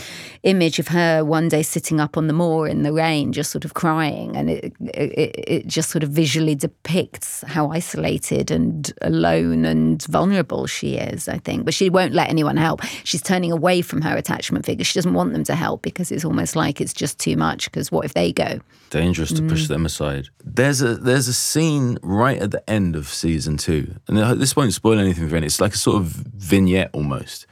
[0.44, 3.64] image of her one day sitting up on the moor in the rain just sort
[3.64, 4.36] of crying.
[4.36, 10.68] And it it, it just sort of visually depicts how isolated and alone and vulnerable
[10.68, 11.64] she is I think.
[11.64, 12.82] But she won't let anyone help.
[13.02, 14.84] She's turning away from her attachment figure.
[14.84, 17.90] She doesn't want them to help because it's almost like it's just too much because
[17.90, 18.60] what if they go?
[18.90, 19.68] Dangerous to push Mm.
[19.68, 20.28] them aside.
[20.44, 24.74] There's a there's a scene right at the end of season two, and this won't
[24.74, 25.44] spoil anything for anyone.
[25.46, 27.46] It's like a sort of vignette almost.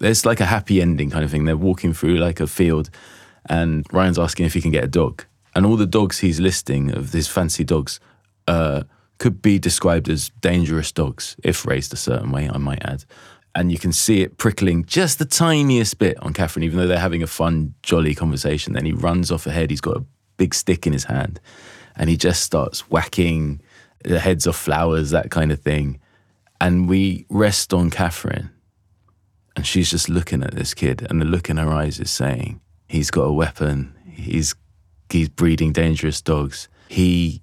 [0.00, 1.46] There's like a happy ending kind of thing.
[1.46, 2.90] They're walking through like a field,
[3.48, 6.90] and Ryan's asking if he can get a dog, and all the dogs he's listing
[6.94, 8.00] of his fancy dogs
[8.48, 8.82] uh,
[9.18, 12.50] could be described as dangerous dogs if raised a certain way.
[12.52, 13.04] I might add.
[13.54, 16.98] And you can see it prickling just the tiniest bit on Catherine, even though they're
[16.98, 18.74] having a fun, jolly conversation.
[18.74, 19.70] Then he runs off ahead.
[19.70, 20.04] He's got a
[20.36, 21.38] big stick in his hand
[21.96, 23.60] and he just starts whacking
[24.04, 26.00] the heads off flowers, that kind of thing.
[26.60, 28.50] And we rest on Catherine
[29.54, 32.60] and she's just looking at this kid and the look in her eyes is saying,
[32.88, 33.94] he's got a weapon.
[34.06, 34.54] He's,
[35.10, 36.68] he's breeding dangerous dogs.
[36.88, 37.42] He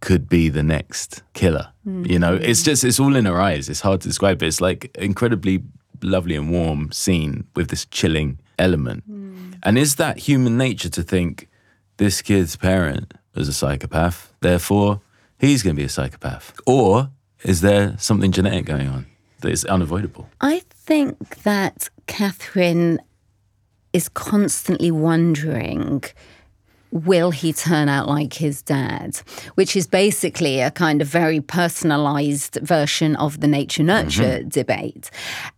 [0.00, 1.68] could be the next killer.
[1.86, 2.08] Mm.
[2.08, 3.68] You know, it's just, it's all in her eyes.
[3.68, 5.62] It's hard to describe, but it's like incredibly
[6.02, 9.10] lovely and warm scene with this chilling element.
[9.10, 9.58] Mm.
[9.62, 11.48] And is that human nature to think
[11.96, 15.00] this kid's parent was a psychopath, therefore
[15.38, 16.58] he's going to be a psychopath?
[16.66, 17.10] Or
[17.42, 19.06] is there something genetic going on
[19.40, 20.28] that is unavoidable?
[20.40, 23.00] I think that Catherine
[23.92, 26.04] is constantly wondering
[26.96, 29.16] will he turn out like his dad?
[29.54, 34.48] Which is basically a kind of very personalized version of the nature nurture mm-hmm.
[34.48, 35.10] debate.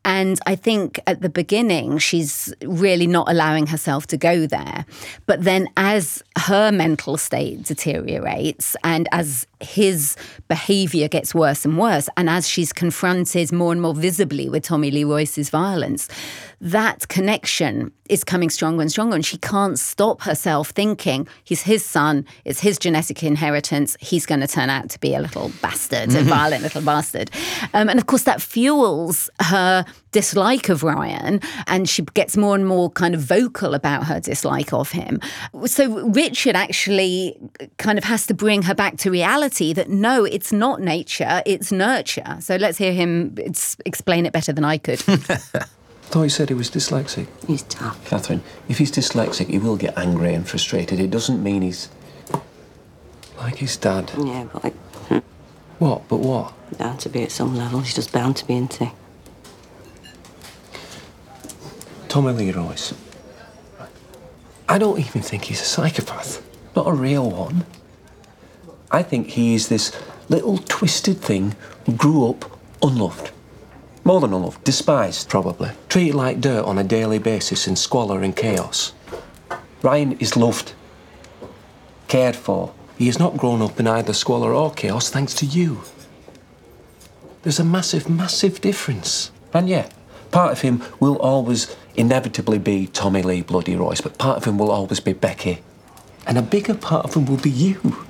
[0.05, 4.85] And I think at the beginning, she's really not allowing herself to go there.
[5.27, 10.17] But then as her mental state deteriorates and as his
[10.49, 14.91] behavior gets worse and worse, and as she's confronted more and more visibly with Tommy
[14.91, 16.09] Lee Royce's violence,
[16.61, 19.15] that connection is coming stronger and stronger.
[19.15, 24.41] And she can't stop herself thinking, he's his son, it's his genetic inheritance, he's going
[24.41, 26.25] to turn out to be a little bastard, a Mhm.
[26.25, 27.31] violent little bastard.
[27.75, 32.67] Um, and of course, that fuels her dislike of Ryan, and she gets more and
[32.67, 35.21] more kind of vocal about her dislike of him.
[35.67, 37.37] So Richard actually
[37.77, 41.71] kind of has to bring her back to reality that no, it's not nature, it's
[41.71, 42.39] nurture.
[42.41, 43.35] So let's hear him
[43.85, 45.03] explain it better than I could.
[46.09, 47.27] thought he said he was dyslexic.
[47.47, 48.05] He's tough.
[48.09, 50.99] Catherine, if he's dyslexic, he will get angry and frustrated.
[51.01, 51.89] It doesn't mean he's.
[53.39, 54.11] like his dad.
[54.19, 54.75] Yeah, but like,
[55.09, 55.19] hmm.
[55.79, 56.09] What?
[56.09, 56.55] But what?
[56.77, 57.81] bound to be at some level.
[57.81, 58.91] He's just bound to be, isn't he?
[62.09, 62.95] Tommy Lee Royce.
[64.69, 66.45] I don't even think he's a psychopath.
[66.77, 67.65] Not a real one.
[68.91, 69.93] I think he is this
[70.29, 71.55] little twisted thing
[71.87, 73.31] who grew up unloved.
[74.05, 75.71] More than unloved, despised, probably.
[75.89, 78.93] Treated like dirt on a daily basis in squalor and chaos.
[79.83, 80.73] Ryan is loved,
[82.09, 82.73] cared for.
[82.97, 85.83] He has not grown up in either squalor or chaos thanks to you.
[87.43, 89.31] There's a massive, massive difference.
[89.55, 89.89] And yeah,
[90.31, 94.59] part of him will always inevitably be Tommy Lee Bloody Royce, but part of him
[94.59, 95.61] will always be Becky.
[96.27, 98.05] And a bigger part of him will be you.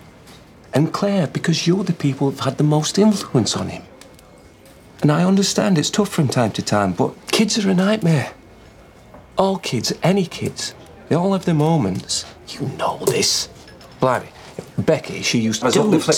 [0.73, 3.83] And Claire, because you're the people who've had the most influence on him.
[5.01, 8.33] And I understand it's tough from time to time, but kids are a nightmare.
[9.37, 10.75] All kids, any kids,
[11.09, 12.25] they all have their moments.
[12.49, 13.49] You know this.
[14.01, 14.29] Blimey,
[14.77, 15.91] Becky, she used to Don't.
[15.91, 16.17] the flip.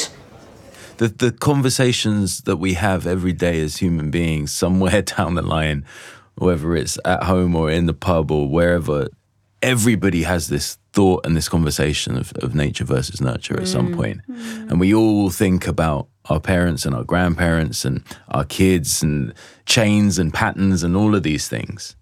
[0.96, 5.84] the the conversations that we have every day as human beings, somewhere down the line,
[6.36, 9.08] whether it's at home or in the pub or wherever,
[9.62, 13.96] everybody has this thought and this conversation of, of nature versus nurture at some mm.
[13.96, 14.20] point.
[14.28, 14.70] Mm.
[14.70, 19.32] And we all think about our parents and our grandparents and our kids and
[19.66, 21.96] chains and patterns and all of these things.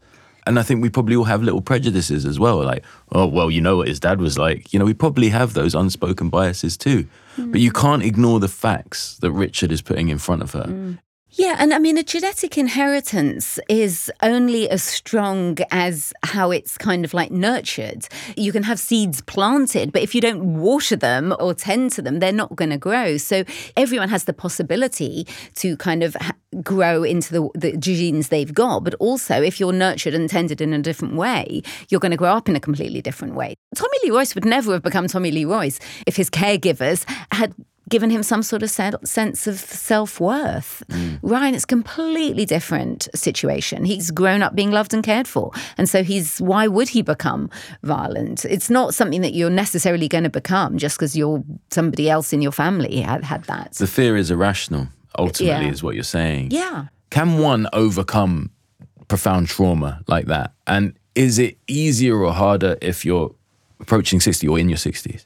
[0.47, 2.64] and I think we probably all have little prejudices as well.
[2.64, 4.73] Like, oh well, you know what his dad was like.
[4.73, 7.07] You know, we probably have those unspoken biases too.
[7.37, 7.53] Mm.
[7.53, 10.99] But you can't ignore the facts that Richard is putting in front of her.
[11.38, 17.05] Yeah, and I mean, a genetic inheritance is only as strong as how it's kind
[17.05, 18.09] of like nurtured.
[18.37, 22.18] You can have seeds planted, but if you don't water them or tend to them,
[22.18, 23.18] they're not going to grow.
[23.18, 23.44] So
[23.77, 28.83] everyone has the possibility to kind of ha- grow into the, the genes they've got.
[28.83, 32.33] But also, if you're nurtured and tended in a different way, you're going to grow
[32.33, 33.55] up in a completely different way.
[33.77, 37.55] Tommy Lee Royce would never have become Tommy Lee Royce if his caregivers had
[37.88, 40.83] given him some sort of se- sense of self worth.
[40.90, 41.18] Mm.
[41.22, 43.85] Ryan, it's a completely different situation.
[43.85, 45.51] He's grown up being loved and cared for.
[45.77, 47.51] And so he's, why would he become
[47.83, 48.44] violent?
[48.44, 52.42] It's not something that you're necessarily going to become just because you're somebody else in
[52.42, 53.72] your family had had that.
[53.74, 54.88] The fear is irrational.
[55.18, 55.72] Ultimately, Yeah.
[55.72, 56.51] is what you're saying.
[56.53, 56.87] Yeah.
[57.11, 58.51] Can one overcome
[59.09, 60.53] profound trauma like that?
[60.66, 63.35] And is it easier or harder if you're
[63.81, 65.24] approaching 60 or in your 60s?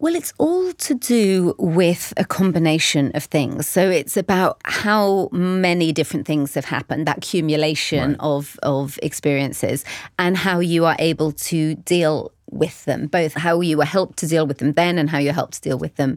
[0.00, 3.68] Well, it's all to do with a combination of things.
[3.68, 9.84] So it's about how many different things have happened, that accumulation of, of experiences,
[10.18, 14.26] and how you are able to deal with them, both how you were helped to
[14.26, 16.16] deal with them then and how you're helped to deal with them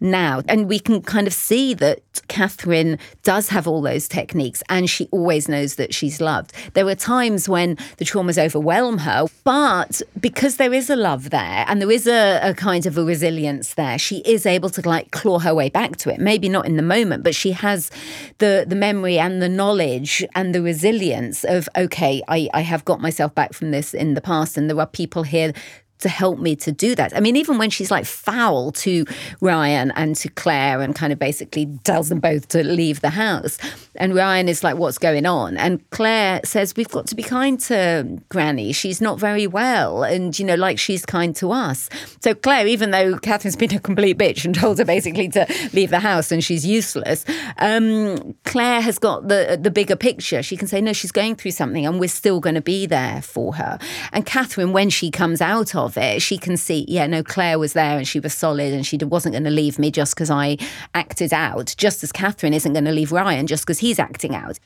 [0.00, 0.42] now.
[0.48, 5.08] And we can kind of see that Catherine does have all those techniques and she
[5.10, 6.52] always knows that she's loved.
[6.74, 11.64] There were times when the traumas overwhelm her, but because there is a love there
[11.66, 15.10] and there is a, a kind of a resilience there, she is able to like
[15.10, 16.20] claw her way back to it.
[16.20, 17.90] Maybe not in the moment, but she has
[18.38, 23.00] the the memory and the knowledge and the resilience of, okay, I, I have got
[23.00, 25.52] myself back from this in the past and there are people here
[26.04, 27.16] to help me to do that.
[27.16, 29.06] I mean, even when she's like foul to
[29.40, 33.56] Ryan and to Claire and kind of basically tells them both to leave the house.
[33.96, 35.56] And Ryan is like, what's going on?
[35.56, 38.72] And Claire says, we've got to be kind to Granny.
[38.72, 40.02] She's not very well.
[40.02, 41.88] And, you know, like she's kind to us.
[42.20, 45.88] So Claire, even though Catherine's been a complete bitch and told her basically to leave
[45.88, 47.24] the house and she's useless,
[47.56, 50.42] um, Claire has got the, the bigger picture.
[50.42, 53.22] She can say, no, she's going through something and we're still going to be there
[53.22, 53.78] for her.
[54.12, 57.72] And Catherine, when she comes out of it, she can see, yeah, no, Claire was
[57.72, 60.58] there and she was solid and she wasn't going to leave me just because I
[60.94, 64.58] acted out, just as Catherine isn't going to leave Ryan just because he's acting out.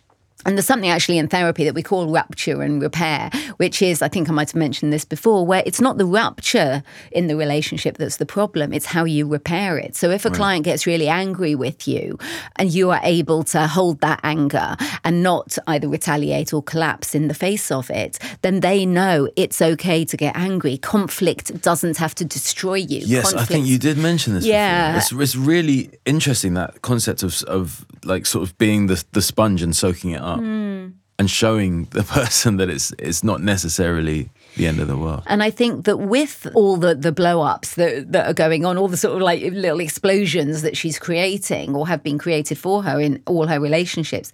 [0.48, 4.08] And there's something actually in therapy that we call rupture and repair, which is, I
[4.08, 6.82] think I might have mentioned this before, where it's not the rupture
[7.12, 9.94] in the relationship that's the problem, it's how you repair it.
[9.94, 10.36] So if a Right.
[10.36, 12.18] client gets really angry with you
[12.56, 17.28] and you are able to hold that anger and not either retaliate or collapse in
[17.28, 20.78] the face of it, then they know it's okay to get angry.
[20.78, 23.02] Conflict doesn't have to destroy you.
[23.04, 24.46] Yes, I think you did mention this.
[24.46, 24.94] Yeah.
[24.94, 25.22] before.
[25.22, 29.60] It's, it's really interesting that concept of of like sort of being the the sponge
[29.62, 30.94] and soaking it up Mm.
[31.18, 35.22] and showing the person that it's it's not necessarily the end of the world.
[35.26, 38.76] And I think that with all the, the blow ups that, that are going on,
[38.76, 42.82] all the sort of like little explosions that she's creating or have been created for
[42.82, 44.32] her in all her relationships,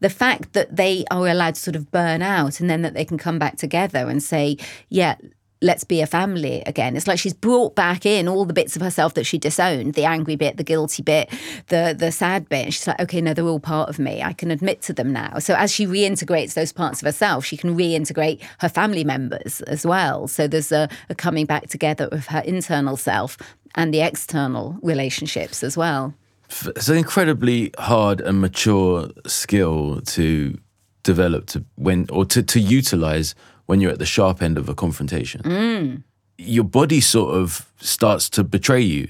[0.00, 3.04] the fact that they are allowed to sort of burn out and then that they
[3.04, 4.56] can come back together and say,
[4.88, 5.16] yeah,
[5.62, 6.96] let's be a family again.
[6.96, 10.04] It's like she's brought back in all the bits of herself that she disowned, the
[10.04, 11.30] angry bit, the guilty bit,
[11.68, 12.64] the the sad bit.
[12.66, 14.22] And she's like, okay, no, they're all part of me.
[14.22, 15.38] I can admit to them now.
[15.38, 19.86] So as she reintegrates those parts of herself, she can reintegrate her family members as
[19.86, 20.28] well.
[20.28, 23.38] So there's a, a coming back together of her internal self
[23.74, 26.14] and the external relationships as well.
[26.48, 30.58] It's an incredibly hard and mature skill to
[31.02, 33.34] develop to when or to, to utilize
[33.66, 35.42] when you're at the sharp end of a confrontation.
[35.42, 36.02] Mm.
[36.38, 39.06] Your body sort of starts to betray you.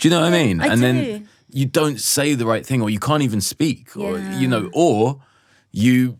[0.00, 0.60] Do you know what I mean?
[0.60, 0.80] I and do.
[0.80, 4.38] then you don't say the right thing or you can't even speak or Yeah.
[4.38, 5.20] you know or
[5.72, 6.16] you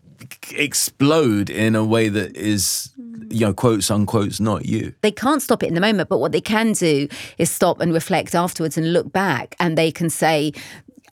[0.51, 2.89] explode in a way that is
[3.29, 4.93] you know quotes unquotes not you.
[5.01, 7.93] they can't stop it in the moment, but what they can do is stop and
[7.93, 10.51] reflect afterwards and look back, and they can say,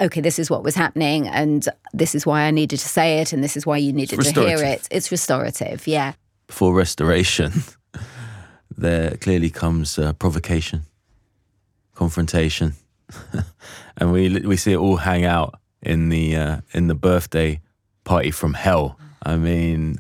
[0.02, 3.34] okay, this is what was happening, and this is why I needed to say it,
[3.34, 4.88] and this is why you needed to hear it.
[4.92, 6.14] It's restorative, yeah.
[6.50, 7.54] Before restoration,
[8.78, 10.82] there clearly comes uh, provocation,
[11.94, 12.74] confrontation,
[13.98, 17.62] and we we see it all hang out in the uh, in the birthday
[18.04, 18.98] party from hell.
[19.24, 20.00] I mean,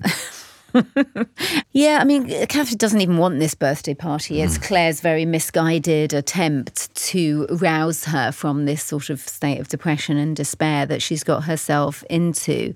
[1.72, 4.42] Yeah, I mean, Catherine doesn't even want this birthday party.
[4.42, 10.18] It's Claire's very misguided attempt to rouse her from this sort of state of depression
[10.18, 12.74] and despair that she's got herself into.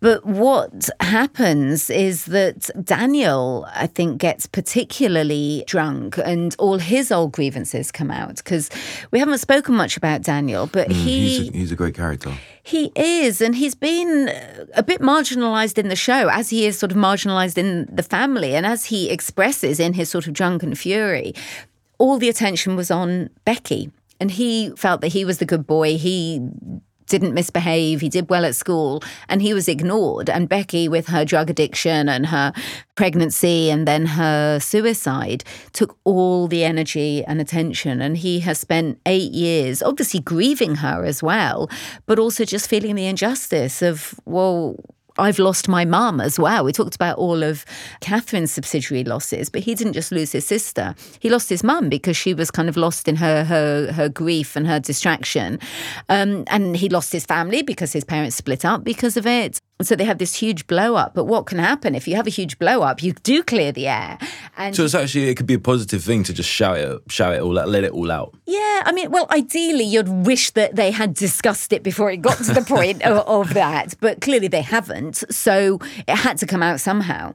[0.00, 7.32] But what happens is that Daniel, I think, gets particularly drunk and all his old
[7.32, 8.70] grievances come out because
[9.10, 11.28] we haven't spoken much about Daniel, but Mm, he.
[11.28, 12.32] he's, a, he's a great character.
[12.62, 14.30] He is, and he's been
[14.74, 18.54] a bit marginalised in the show, as he is sort of marginalised in the family,
[18.54, 21.34] and as he expresses in his sort of drunken fury.
[21.98, 25.98] All the attention was on Becky, and he felt that he was the good boy.
[25.98, 26.40] He
[27.10, 30.30] didn't misbehave, he did well at school, and he was ignored.
[30.30, 32.52] And Becky, with her drug addiction and her
[32.94, 38.00] pregnancy and then her suicide, took all the energy and attention.
[38.00, 41.68] And he has spent eight years, obviously grieving her as well,
[42.06, 44.76] but also just feeling the injustice of, well,
[45.18, 46.64] I've lost my mum as well.
[46.64, 47.64] We talked about all of
[48.00, 50.94] Catherine's subsidiary losses, but he didn't just lose his sister.
[51.18, 54.56] He lost his mum because she was kind of lost in her her, her grief
[54.56, 55.58] and her distraction.
[56.08, 59.60] Um, and he lost his family because his parents split up because of it.
[59.82, 61.14] So they have this huge blow up.
[61.14, 63.02] But what can happen if you have a huge blow up?
[63.02, 64.18] You do clear the air.
[64.56, 67.34] And So it's actually it could be a positive thing to just shout it, shout
[67.34, 68.34] it all out, let it all out.
[68.46, 72.38] Yeah, I mean, well, ideally, you'd wish that they had discussed it before it got
[72.38, 75.24] to the point of, of that, but clearly they haven't.
[75.30, 77.34] So it had to come out somehow.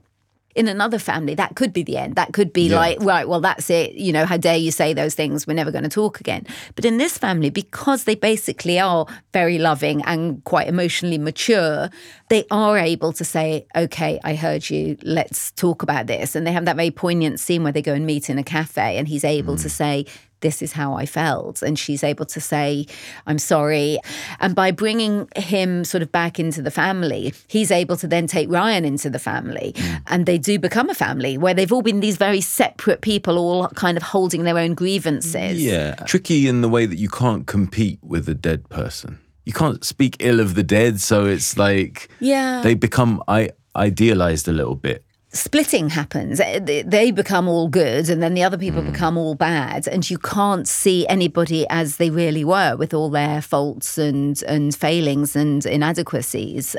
[0.55, 2.15] In another family, that could be the end.
[2.15, 2.77] That could be Yeah.
[2.77, 3.93] like, right, well, that's it.
[3.93, 5.45] You know, how dare you say those things?
[5.45, 6.47] We're never going to talk again.
[6.75, 11.89] But in this family, because they basically are very loving and quite emotionally mature,
[12.29, 14.97] they are able to say, okay, I heard you.
[15.03, 16.35] Let's talk about this.
[16.35, 18.97] And they have that very poignant scene where they go and meet in a cafe
[18.97, 19.71] and he's able to mm.
[19.71, 20.05] say,
[20.45, 21.61] this is how I felt.
[21.65, 22.85] And she's able to say,
[23.25, 23.97] I'm sorry.
[24.39, 28.47] And by bringing him sort of back into the family, he's able to then take
[28.49, 29.73] Ryan into the family.
[29.75, 30.01] Mm.
[30.11, 33.67] And they do become a family where they've all been these very separate people, all
[33.69, 35.63] kind of holding their own grievances.
[35.63, 35.95] Yeah.
[36.05, 39.17] Tricky in the way that you can't compete with a dead person.
[39.45, 42.61] You can't speak ill of the dead, so it's like Yeah.
[42.63, 45.03] they become I idealized a little bit.
[45.35, 46.39] Splitting happens.
[46.39, 48.91] Eh, They become all good, and then the other people hmm.
[48.91, 53.41] become all bad, and you can't see anybody as they really were with all their
[53.41, 56.75] faults and and failings and inadequacies.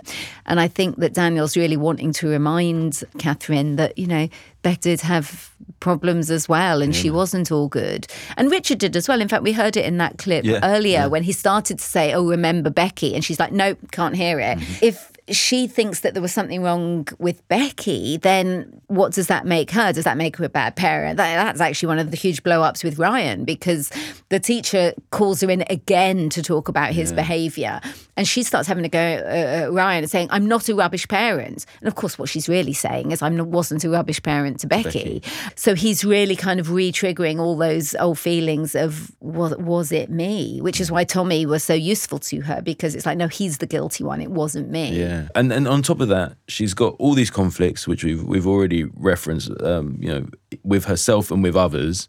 [0.47, 4.29] And I think that Daniel's really wanting to remind Catherine that you know
[4.63, 5.51] Beck did have
[5.81, 7.17] problems as well, and she hmm.
[7.17, 8.07] wasn't all good.
[8.37, 9.21] And Richard did as well.
[9.21, 11.07] In fact, we heard it in that clip Yeah, earlier yeah.
[11.07, 14.59] when he started to say, "Oh, remember Becky," and she's like, "Nope, can't hear it."
[14.59, 14.85] Mm-hmm.
[14.85, 19.71] If she thinks that there was something wrong with Becky, then what does that make
[19.73, 19.93] her?
[19.93, 21.17] Does that make her a bad parent?
[21.17, 23.91] That, that's actually one of the huge blow ups with Ryan because
[24.29, 27.81] the teacher calls her in again to talk about his behaviour.
[28.17, 31.67] And she starts having to go uh, Ryan and saying, I'm not a rubbish parent.
[31.81, 35.23] And of course, what she's really saying is, I wasn't a rubbish parent to Becky.
[35.55, 40.09] So he's really kind of re triggering all those old feelings of, was, was it
[40.09, 40.61] me?
[40.61, 43.67] Which is why Tommy was so useful to her because it's like, no, he's the
[43.67, 44.21] guilty one.
[44.21, 44.99] It wasn't me.
[44.99, 48.47] Yeah, and and on top of that, she's got all these conflicts, which we've we've
[48.47, 50.27] already referenced, um, you know,
[50.63, 52.09] with herself and with others,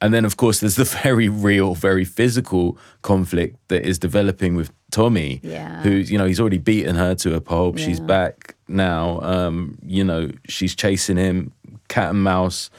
[0.00, 4.70] and then of course there's the very real, very physical conflict that is developing with
[4.90, 5.82] Tommy, Yeah.
[5.82, 7.78] who's you know he's already beaten her to a pulp.
[7.78, 9.20] She's back now.
[9.22, 11.52] Um, you know, she's chasing him,
[11.88, 12.70] cat and mouse,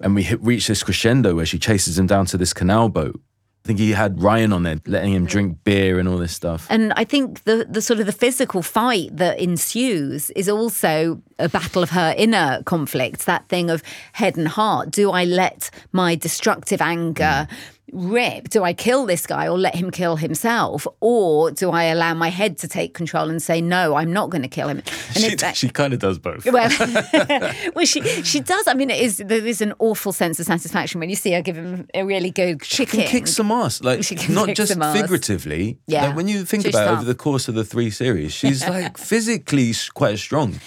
[0.00, 3.20] and we hit, reach this crescendo where she chases him down to this canal boat.
[3.64, 6.66] I think he had Ryan on there, letting him drink beer and all this stuff.
[6.70, 11.48] And I think the the sort of the physical fight that ensues is also a
[11.48, 13.82] battle of her inner conflicts, that thing of
[14.14, 14.90] head and heart.
[14.90, 17.46] Do I let my destructive anger
[17.92, 18.48] rip?
[18.50, 20.86] Do I kill this guy or let him kill himself?
[21.00, 24.42] Or do I allow my head to take control and say, no, I'm not going
[24.42, 24.78] to kill him?
[25.14, 26.44] And she, she kind of does both.
[26.46, 26.70] well,
[27.74, 28.66] well, she she does.
[28.68, 31.42] I mean, it is there is an awful sense of satisfaction when you see her
[31.42, 33.00] give him a really good She kicking.
[33.02, 35.78] can kick some ass, like not just figuratively.
[35.86, 36.06] Yeah.
[36.08, 38.66] like, when you think She's about it over the course of the three series, she's
[38.68, 40.60] like physically quite strong.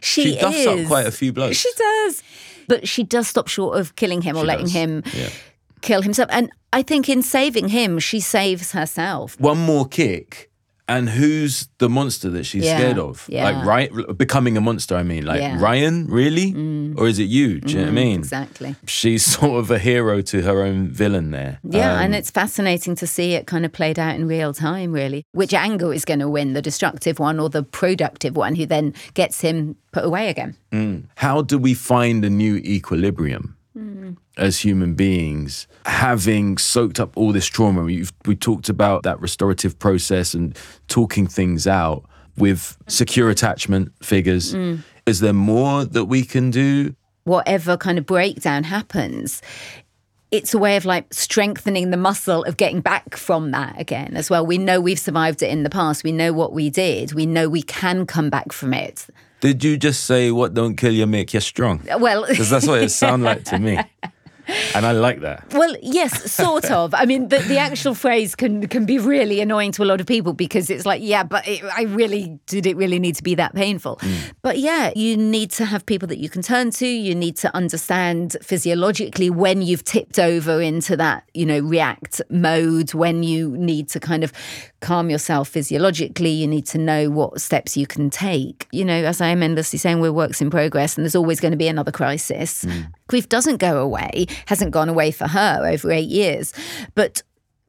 [0.00, 2.22] She, She duffs up quite a few blows She does,
[2.68, 4.72] but she does stop short of killing him or She letting does.
[4.72, 5.28] him Yeah.
[5.80, 6.28] Kill himself.
[6.32, 9.38] And I think in saving him, she saves herself.
[9.40, 10.46] One more kick,
[10.88, 13.24] and who's the monster that she's Yeah, scared of?
[13.28, 13.44] yeah.
[13.48, 14.96] Like right, becoming a monster.
[14.96, 15.56] I mean, like Yeah.
[15.56, 15.60] Mm.
[15.60, 16.52] Ryan, really,
[16.96, 17.60] or is it you?
[17.60, 18.18] Do you know what I mean?
[18.18, 18.74] Exactly.
[18.86, 21.58] She's sort of a hero to her own villain there.
[21.62, 24.92] Yeah, Um, and it's fascinating to see it kind of played out in real time,
[24.92, 25.24] really.
[25.32, 28.94] Which angle is going to win, the destructive one or the productive one, who then
[29.14, 30.56] gets him put away again?
[30.72, 31.04] Mm.
[31.16, 34.14] How do we find a new equilibrium Mm-hmm.
[34.36, 37.82] as human beings, having soaked up all this trauma?
[37.82, 40.58] We've, we talked about that restorative process and
[40.88, 42.04] talking things out
[42.36, 44.54] with secure attachment figures.
[44.54, 44.82] Mm.
[45.06, 46.96] Is there more that we can do?
[47.24, 49.40] Whatever kind of breakdown happens,
[50.30, 54.30] it's a way of like strengthening the muscle of getting back from that again as
[54.30, 54.46] well.
[54.46, 56.04] We know we've survived it in the past.
[56.04, 57.12] We know what we did.
[57.12, 59.06] We know we can come back from it.
[59.40, 61.80] Did you just say what don't kill you make you strong?
[61.98, 63.78] Well, Because that's what it sounded like to me.
[64.74, 65.52] And I like that.
[65.52, 66.94] Well, yes, sort of.
[66.94, 70.06] I mean, the, the actual phrase can can be really annoying to a lot of
[70.06, 73.34] people because it's like, yeah, but it, I really did it really need to be
[73.36, 73.96] that painful?
[73.96, 74.32] Mm.
[74.42, 76.86] But yeah, you need to have people that you can turn to.
[76.86, 82.92] You need to understand physiologically when you've tipped over into that, you know, react mode.
[82.94, 84.32] When you need to kind of
[84.80, 88.66] calm yourself physiologically, you need to know what steps you can take.
[88.72, 91.52] You know, as I am endlessly saying, we're works in progress, and there's always going
[91.52, 92.62] to be another crisis.
[92.62, 92.80] Hmm.
[93.08, 96.52] Grief doesn't go away, hasn't gone away for her over eight years.
[96.94, 97.22] But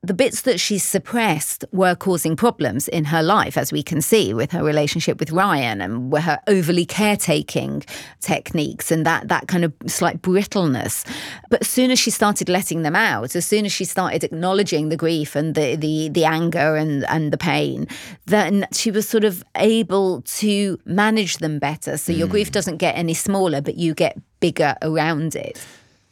[0.04, 4.34] the bits that she's suppressed were causing problems in her life, as we can see
[4.34, 7.84] with her relationship with Ryan and with her overly caretaking
[8.20, 11.06] techniques and that that kind of slight brittleness.
[11.52, 14.90] But as soon as she started letting them out, as soon as she started acknowledging
[14.90, 17.88] the grief and the the, the anger and, and the pain,
[18.26, 21.96] then she was sort of able to manage them better.
[21.98, 22.32] So your hmm.
[22.32, 25.64] grief doesn't get any smaller, but you get bigger around it.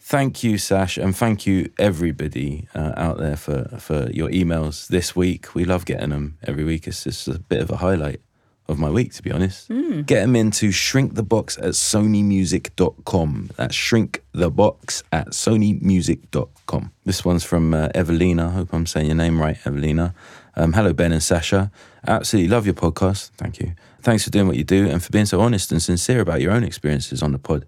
[0.09, 5.15] Thank you, Sash, and thank you everybody uh, out there for for your emails this
[5.15, 5.53] week.
[5.53, 6.87] We love getting them every week.
[6.87, 8.19] It's just a bit of a highlight
[8.67, 9.69] of my week, to be honest.
[9.69, 10.07] Mm.
[10.07, 13.51] Get them into shrinkthebox at sonymusic.com.
[13.55, 16.91] That's shrinkthebox at sonymusic.com.
[17.05, 18.49] This one's from uh, Evelina.
[18.49, 20.15] Hope I'm saying your name right, Evelina.
[20.55, 21.69] Um, hello, Ben and Sasha.
[22.07, 23.29] Absolutely love your podcast.
[23.37, 23.73] Thank you.
[24.01, 26.51] Thanks for doing what you do and for being so honest and sincere about your
[26.51, 27.63] own experiences on the pod.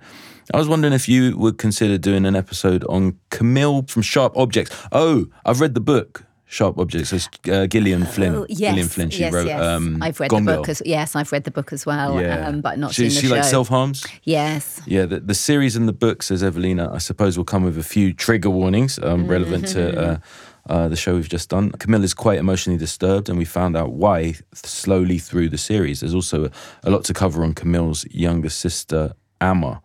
[0.53, 4.75] I was wondering if you would consider doing an episode on Camille from Sharp Objects.
[4.91, 7.13] Oh, I've read the book Sharp Objects.
[7.13, 8.35] It's uh, Gillian Flynn.
[8.35, 9.09] Oh, yes, Gillian Flynn.
[9.09, 9.47] She yes, wrote.
[9.47, 9.61] yes.
[9.61, 10.65] Um, I've read Gone the book.
[10.65, 10.71] Girl.
[10.71, 12.47] As, yes, I've read the book as well, Yeah.
[12.47, 13.35] um, but not she, seen the she show.
[13.35, 14.05] like self harms.
[14.23, 14.81] Yes.
[14.85, 17.83] Yeah, the, the series and the book, says Evelina, I suppose will come with a
[17.83, 20.17] few trigger warnings um, relevant to uh,
[20.69, 21.71] uh, the show we've just done.
[21.71, 26.01] Camille is quite emotionally disturbed, and we found out why slowly through the series.
[26.01, 26.51] There's also a,
[26.83, 29.81] a lot to cover on Camille's younger sister, Amma.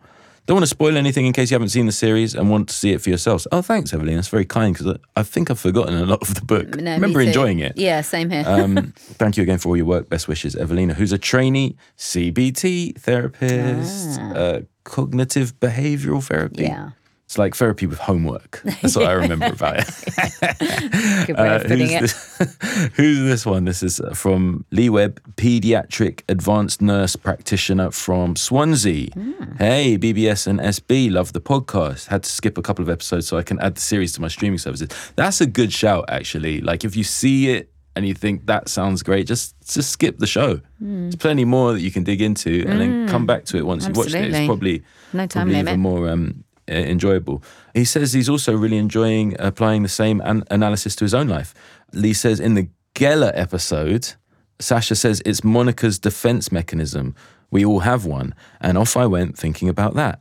[0.47, 2.73] Don't want to spoil anything in case you haven't seen the series and want to
[2.73, 3.45] see it for yourselves.
[3.51, 4.15] Oh, thanks, Evelina.
[4.15, 6.69] That's very kind because I, think I've forgotten a lot of the book.
[6.69, 7.73] No, me remember enjoying it.
[7.75, 8.45] Yeah, same here.
[8.47, 10.07] Um, thank you again for all your work.
[10.07, 16.63] Best wishes, Evelina, who's a trainee CBT therapist, uh, cognitive behavioral therapy.
[16.63, 16.91] Yeah.
[17.27, 18.61] It's like therapy with homework.
[18.81, 21.27] That's what I remember about it.
[21.27, 22.01] Good way of Uh, putting who's, it.
[22.01, 22.57] This,
[22.95, 23.65] who's this one?
[23.65, 29.09] This is from Lee Webb, pediatric advanced nurse practitioner from Swansea.
[29.11, 29.33] Hmm.
[29.57, 32.07] Hey, BBS and SB, love the podcast.
[32.07, 34.29] Had to skip a couple of episodes so I can add the series to my
[34.29, 34.87] streaming services.
[35.17, 36.61] That's a good shout, actually.
[36.61, 40.27] Like if you see it and you think that sounds great, just just skip the
[40.27, 40.61] show.
[40.79, 41.01] Hmm.
[41.09, 43.09] There's plenty more that you can dig into, and then Mm.
[43.09, 44.33] come back to it once you've watched it.
[44.33, 45.71] It's probably No time probably limit.
[45.71, 47.41] even more um, uh, Uh, enjoyable.
[47.73, 51.53] He says he's also really enjoying applying the same an- analysis to his own life.
[51.93, 54.15] Lee says in the Geller episode,
[54.59, 57.15] Sasha says it's Monica's defense mechanism.
[57.51, 58.35] We all have one.
[58.59, 60.19] And off I went thinking about that.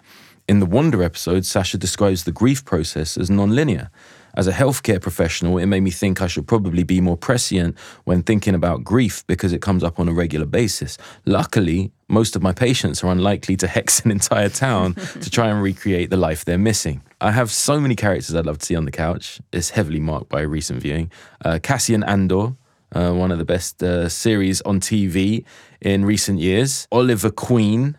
[0.48, 3.90] In the Wanda episode, Sasha describes the grief process as non-linear.
[4.36, 8.22] As a healthcare professional, it made me think I should probably be more prescient when
[8.22, 10.98] thinking about grief because it comes up on a regular basis.
[11.24, 15.62] Luckily, most of my patients are unlikely to hex an entire town to try and
[15.62, 17.02] recreate the life they're missing.
[17.20, 19.40] I have so many characters I'd love to see on the couch.
[19.52, 21.10] It's heavily marked by recent viewing.
[21.42, 22.54] Uh, Cassian Andor,
[22.92, 25.44] uh, one of the best uh, series on TV
[25.80, 26.86] in recent years.
[26.92, 27.96] Oliver Queen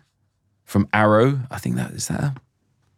[0.64, 1.40] from Arrow.
[1.50, 2.36] I think that is that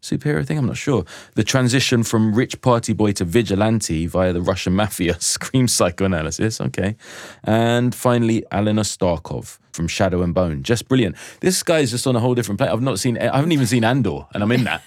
[0.03, 0.59] superhero thing.
[0.59, 1.05] I'm not sure.
[1.35, 6.61] The transition from rich party boy to vigilante via the Russian mafia scream psychoanalysis.
[6.61, 6.97] Okay,
[7.45, 10.63] and finally Alina Starkov from Shadow and Bone.
[10.63, 11.17] Just brilliant.
[11.41, 12.71] This guy is just on a whole different plane.
[12.71, 13.19] I've not seen.
[13.19, 14.83] I haven't even seen Andor, and I'm in that,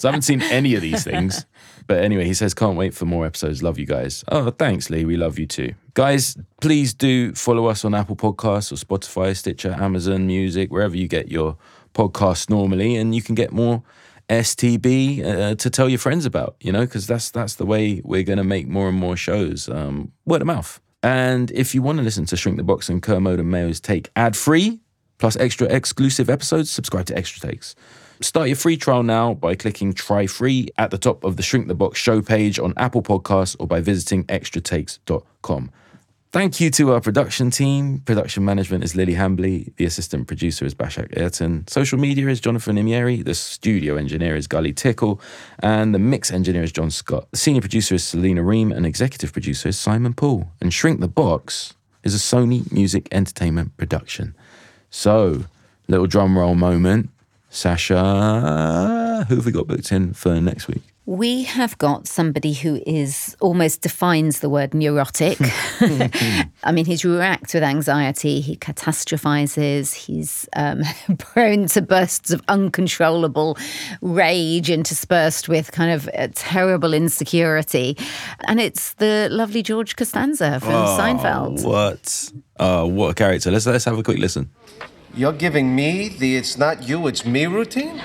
[0.00, 1.46] so I haven't seen any of these things.
[1.86, 3.62] But anyway, he says, can't wait for more episodes.
[3.62, 4.24] Love you guys.
[4.28, 5.04] Oh, thanks, Lee.
[5.04, 5.74] We love you too.
[5.94, 11.06] Guys, please do follow us on Apple Podcasts or Spotify, Stitcher, Amazon Music, wherever you
[11.06, 11.56] get your
[11.94, 13.82] podcasts normally, and you can get more
[14.28, 18.24] STB uh, to tell your friends about, you know, because that's that's the way we're
[18.24, 20.80] going to make more and more shows, um, word of mouth.
[21.02, 24.10] And if you want to listen to Shrink the Box and Kermode and Mayo's take
[24.16, 24.80] ad free,
[25.18, 27.74] plus extra exclusive episodes, subscribe to Extra Takes.
[28.20, 31.68] Start your free trial now by clicking try free at the top of the Shrink
[31.68, 35.70] the Box show page on Apple Podcasts or by visiting extratakes.com.
[36.36, 38.00] Thank you to our production team.
[38.00, 39.74] Production management is Lily Hambley.
[39.76, 41.66] The assistant producer is Bashak Ayrton.
[41.66, 43.24] Social media is Jonathan Imieri.
[43.24, 45.18] The studio engineer is Gully Tickle.
[45.60, 47.26] And the mix engineer is John Scott.
[47.30, 48.70] The senior producer is Selena Ream.
[48.70, 50.48] And executive producer is Simon Paul.
[50.60, 51.72] And Shrink the Box
[52.04, 54.34] is a Sony Music Entertainment production.
[54.90, 55.44] So,
[55.88, 57.08] little drum roll moment.
[57.48, 60.82] Sasha, who have we got booked in for next week?
[61.08, 65.38] We have got somebody who is almost defines the word neurotic.
[65.80, 70.82] I mean, he's racked with anxiety, he catastrophizes, he's um,
[71.18, 73.56] prone to bursts of uncontrollable
[74.00, 77.96] rage interspersed with kind of a terrible insecurity.
[78.48, 81.64] And it's the lovely George Costanza from Oh, Seinfeld.
[81.64, 82.32] What?
[82.58, 83.52] Oh, what a character.
[83.52, 84.50] Let's let's have a quick listen.
[85.14, 88.00] You're giving me the it's not you, it's me routine?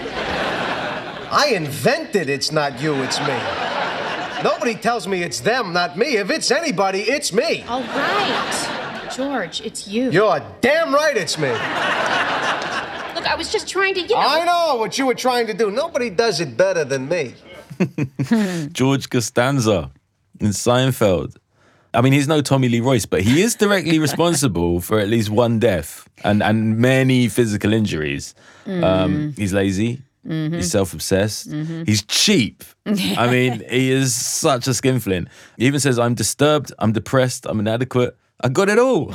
[1.31, 3.37] I invented it's not you, it's me.
[4.43, 6.17] Nobody tells me it's them, not me.
[6.17, 7.63] If it's anybody, it's me.
[7.69, 9.09] All right.
[9.15, 10.11] George, it's you.
[10.11, 11.47] You're damn right it's me.
[11.47, 14.17] Look, I was just trying to, you know.
[14.17, 15.71] I know what you were trying to do.
[15.71, 17.35] Nobody does it better than me.
[18.73, 19.89] George Costanza
[20.41, 21.37] in Seinfeld.
[21.93, 25.29] I mean, he's no Tommy Lee Royce, but he is directly responsible for at least
[25.29, 28.35] one death and, and many physical injuries.
[28.65, 30.01] Um, he's lazy.
[30.27, 30.53] Mhm.
[30.55, 31.49] He's self-obsessed.
[31.49, 31.87] Mhm.
[31.87, 32.63] He's cheap.
[32.85, 35.27] I mean, he is such a skinflint.
[35.57, 36.71] He even says, "I'm disturbed.
[36.79, 37.45] I'm depressed.
[37.49, 38.15] I'm inadequate.
[38.43, 39.13] I got it all."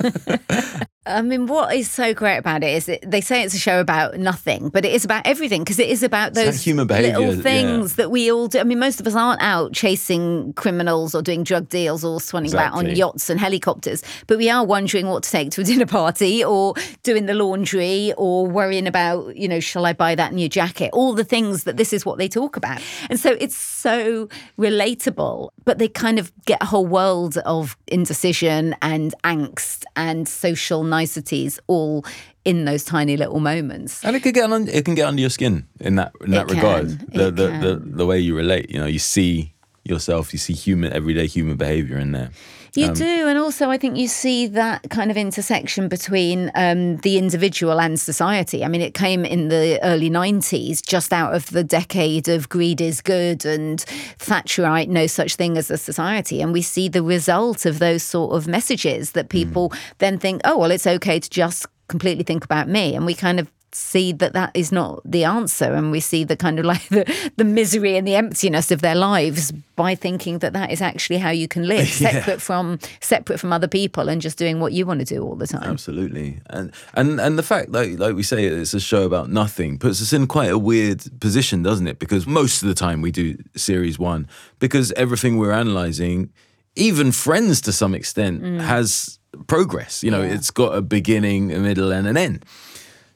[1.08, 3.80] I mean, what is so great about it is that they say it's a show
[3.80, 7.18] about nothing, but it is about everything because it is about like those human behaviour,
[7.18, 7.42] little yeah.
[7.42, 8.58] things that we all do.
[8.58, 12.52] I mean, most of us aren't out chasing criminals or doing drug deals or swanning
[12.52, 15.86] about on yachts and helicopters, but we are wondering what to take to a dinner
[15.86, 20.48] party or doing the laundry or worrying about, you know, shall I buy that new
[20.48, 20.90] jacket?
[20.92, 22.82] All the things that this is what they talk about.
[23.08, 24.28] And so it's so
[24.58, 30.82] relatable, but they kind of get a whole world of indecision and angst and social
[30.98, 32.04] niceties all
[32.44, 34.04] in those tiny little moments.
[34.04, 36.50] And it can get on, it can get under your skin in that in that
[36.50, 36.86] It regard.
[36.88, 39.52] can, The, the, the the way you relate, you know, you see
[39.84, 42.30] yourself, you see human everyday human behavior in there.
[42.74, 46.98] You Um, do, and also I think you see that kind of intersection between um,
[46.98, 48.64] the individual and society.
[48.64, 52.80] I mean, it came in the early 90s, just out of the decade of greed
[52.80, 53.78] is good and
[54.18, 56.40] Thatcherite, no such thing as a society.
[56.42, 60.58] And we see the result of those sort of messages that people then think, oh,
[60.58, 62.94] well, it's okay to just completely think about me.
[62.94, 66.36] And we kind of see that that is not the answer and we see the
[66.36, 70.52] kind of like the, the misery and the emptiness of their lives by thinking that
[70.54, 72.10] that is actually how you can live Yeah.
[72.12, 75.36] separate from separate from other people and just doing what you want to do all
[75.36, 79.04] the time Absolutely, and and and the fact, like like we say, it's a show
[79.04, 81.98] about nothing, puts us in quite a weird position, doesn't it?
[81.98, 84.26] Because most of the time we do series one,
[84.58, 86.30] because everything we're analyzing,
[86.74, 88.60] even Friends to some extent, Mm.
[88.60, 90.02] has progress.
[90.02, 92.44] You know, it's got a beginning, a middle, and an end.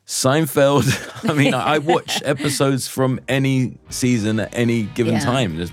[0.07, 0.85] Seinfeld.
[1.31, 5.21] I mean, I watch episodes from any season at any given Yeah.
[5.21, 5.73] time, just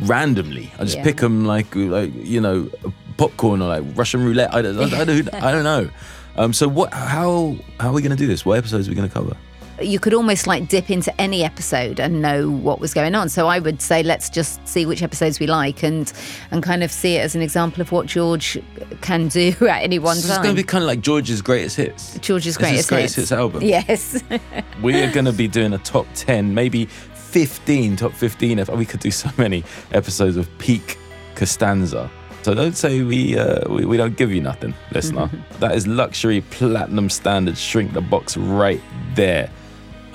[0.00, 0.72] randomly.
[0.78, 1.04] I just Yeah.
[1.04, 2.70] pick them like like you know
[3.16, 4.54] popcorn or like Russian roulette.
[4.54, 5.90] I don't, I don't, I don't know.
[6.36, 6.92] Um, so what?
[6.92, 8.44] How how are we going to do this?
[8.44, 9.36] What episodes are we going to cover?
[9.80, 13.48] You could almost like dip into any episode and know what was going on so
[13.48, 16.12] i would say let's just see which episodes we like and
[16.50, 18.58] and kind of see it as an example of what george
[19.00, 21.76] can do at any one So it's going to be kind of like George's greatest
[21.76, 22.18] hits.
[22.20, 23.62] george's greatest, greatest hits album.
[23.62, 24.22] yes
[24.82, 28.58] We are going to be doing a top 10, maybe 15, top 15.
[28.58, 30.98] If we could do so many episodes of peak
[31.36, 32.10] Costanza.
[32.42, 35.30] So don't say we, uh, we we don't give you nothing, listener.
[35.60, 37.56] that is luxury platinum standard.
[37.56, 38.82] Shrink the box right
[39.14, 39.48] there.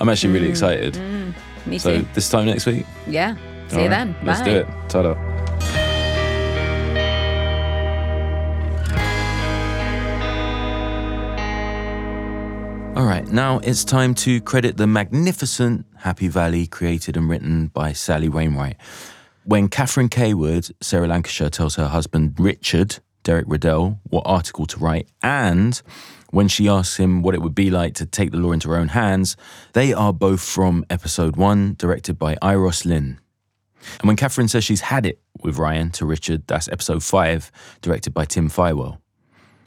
[0.00, 0.94] I'm actually really excited.
[0.94, 1.34] Mm,
[1.66, 2.86] me So too this time next week.
[3.06, 3.36] yeah
[3.68, 4.44] see All you right, then Let's Bye.
[4.46, 4.66] do it.
[4.88, 5.14] Ta-da.
[12.96, 17.92] All right, now it's time to credit the magnificent Happy Valley, created and written by
[17.92, 18.76] Sally Wainwright.
[19.44, 25.08] When Catherine Cawood, Sarah Lancashire, tells her husband Richard, Derek Riddell, what article to write,
[25.22, 25.80] and
[26.30, 28.76] when she asks him what it would be like to take the law into her
[28.76, 29.36] own hands,
[29.72, 33.18] they are both from episode one, directed by Euros Lyn.
[33.98, 37.50] And when Catherine says she's had it with Ryan to Richard, that's episode five,
[37.80, 38.98] directed by Tim Fywell.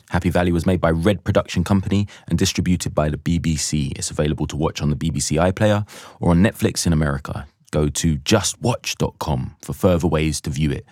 [0.09, 3.91] Happy Valley was made by Red Production Company and distributed by the BBC.
[3.97, 5.87] It's available to watch on the BBC iPlayer
[6.19, 7.47] or on Netflix in America.
[7.71, 10.85] Go to justwatch.com for further ways to view it.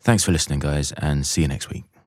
[0.00, 1.89] Thanks for listening, guys, and see you next week.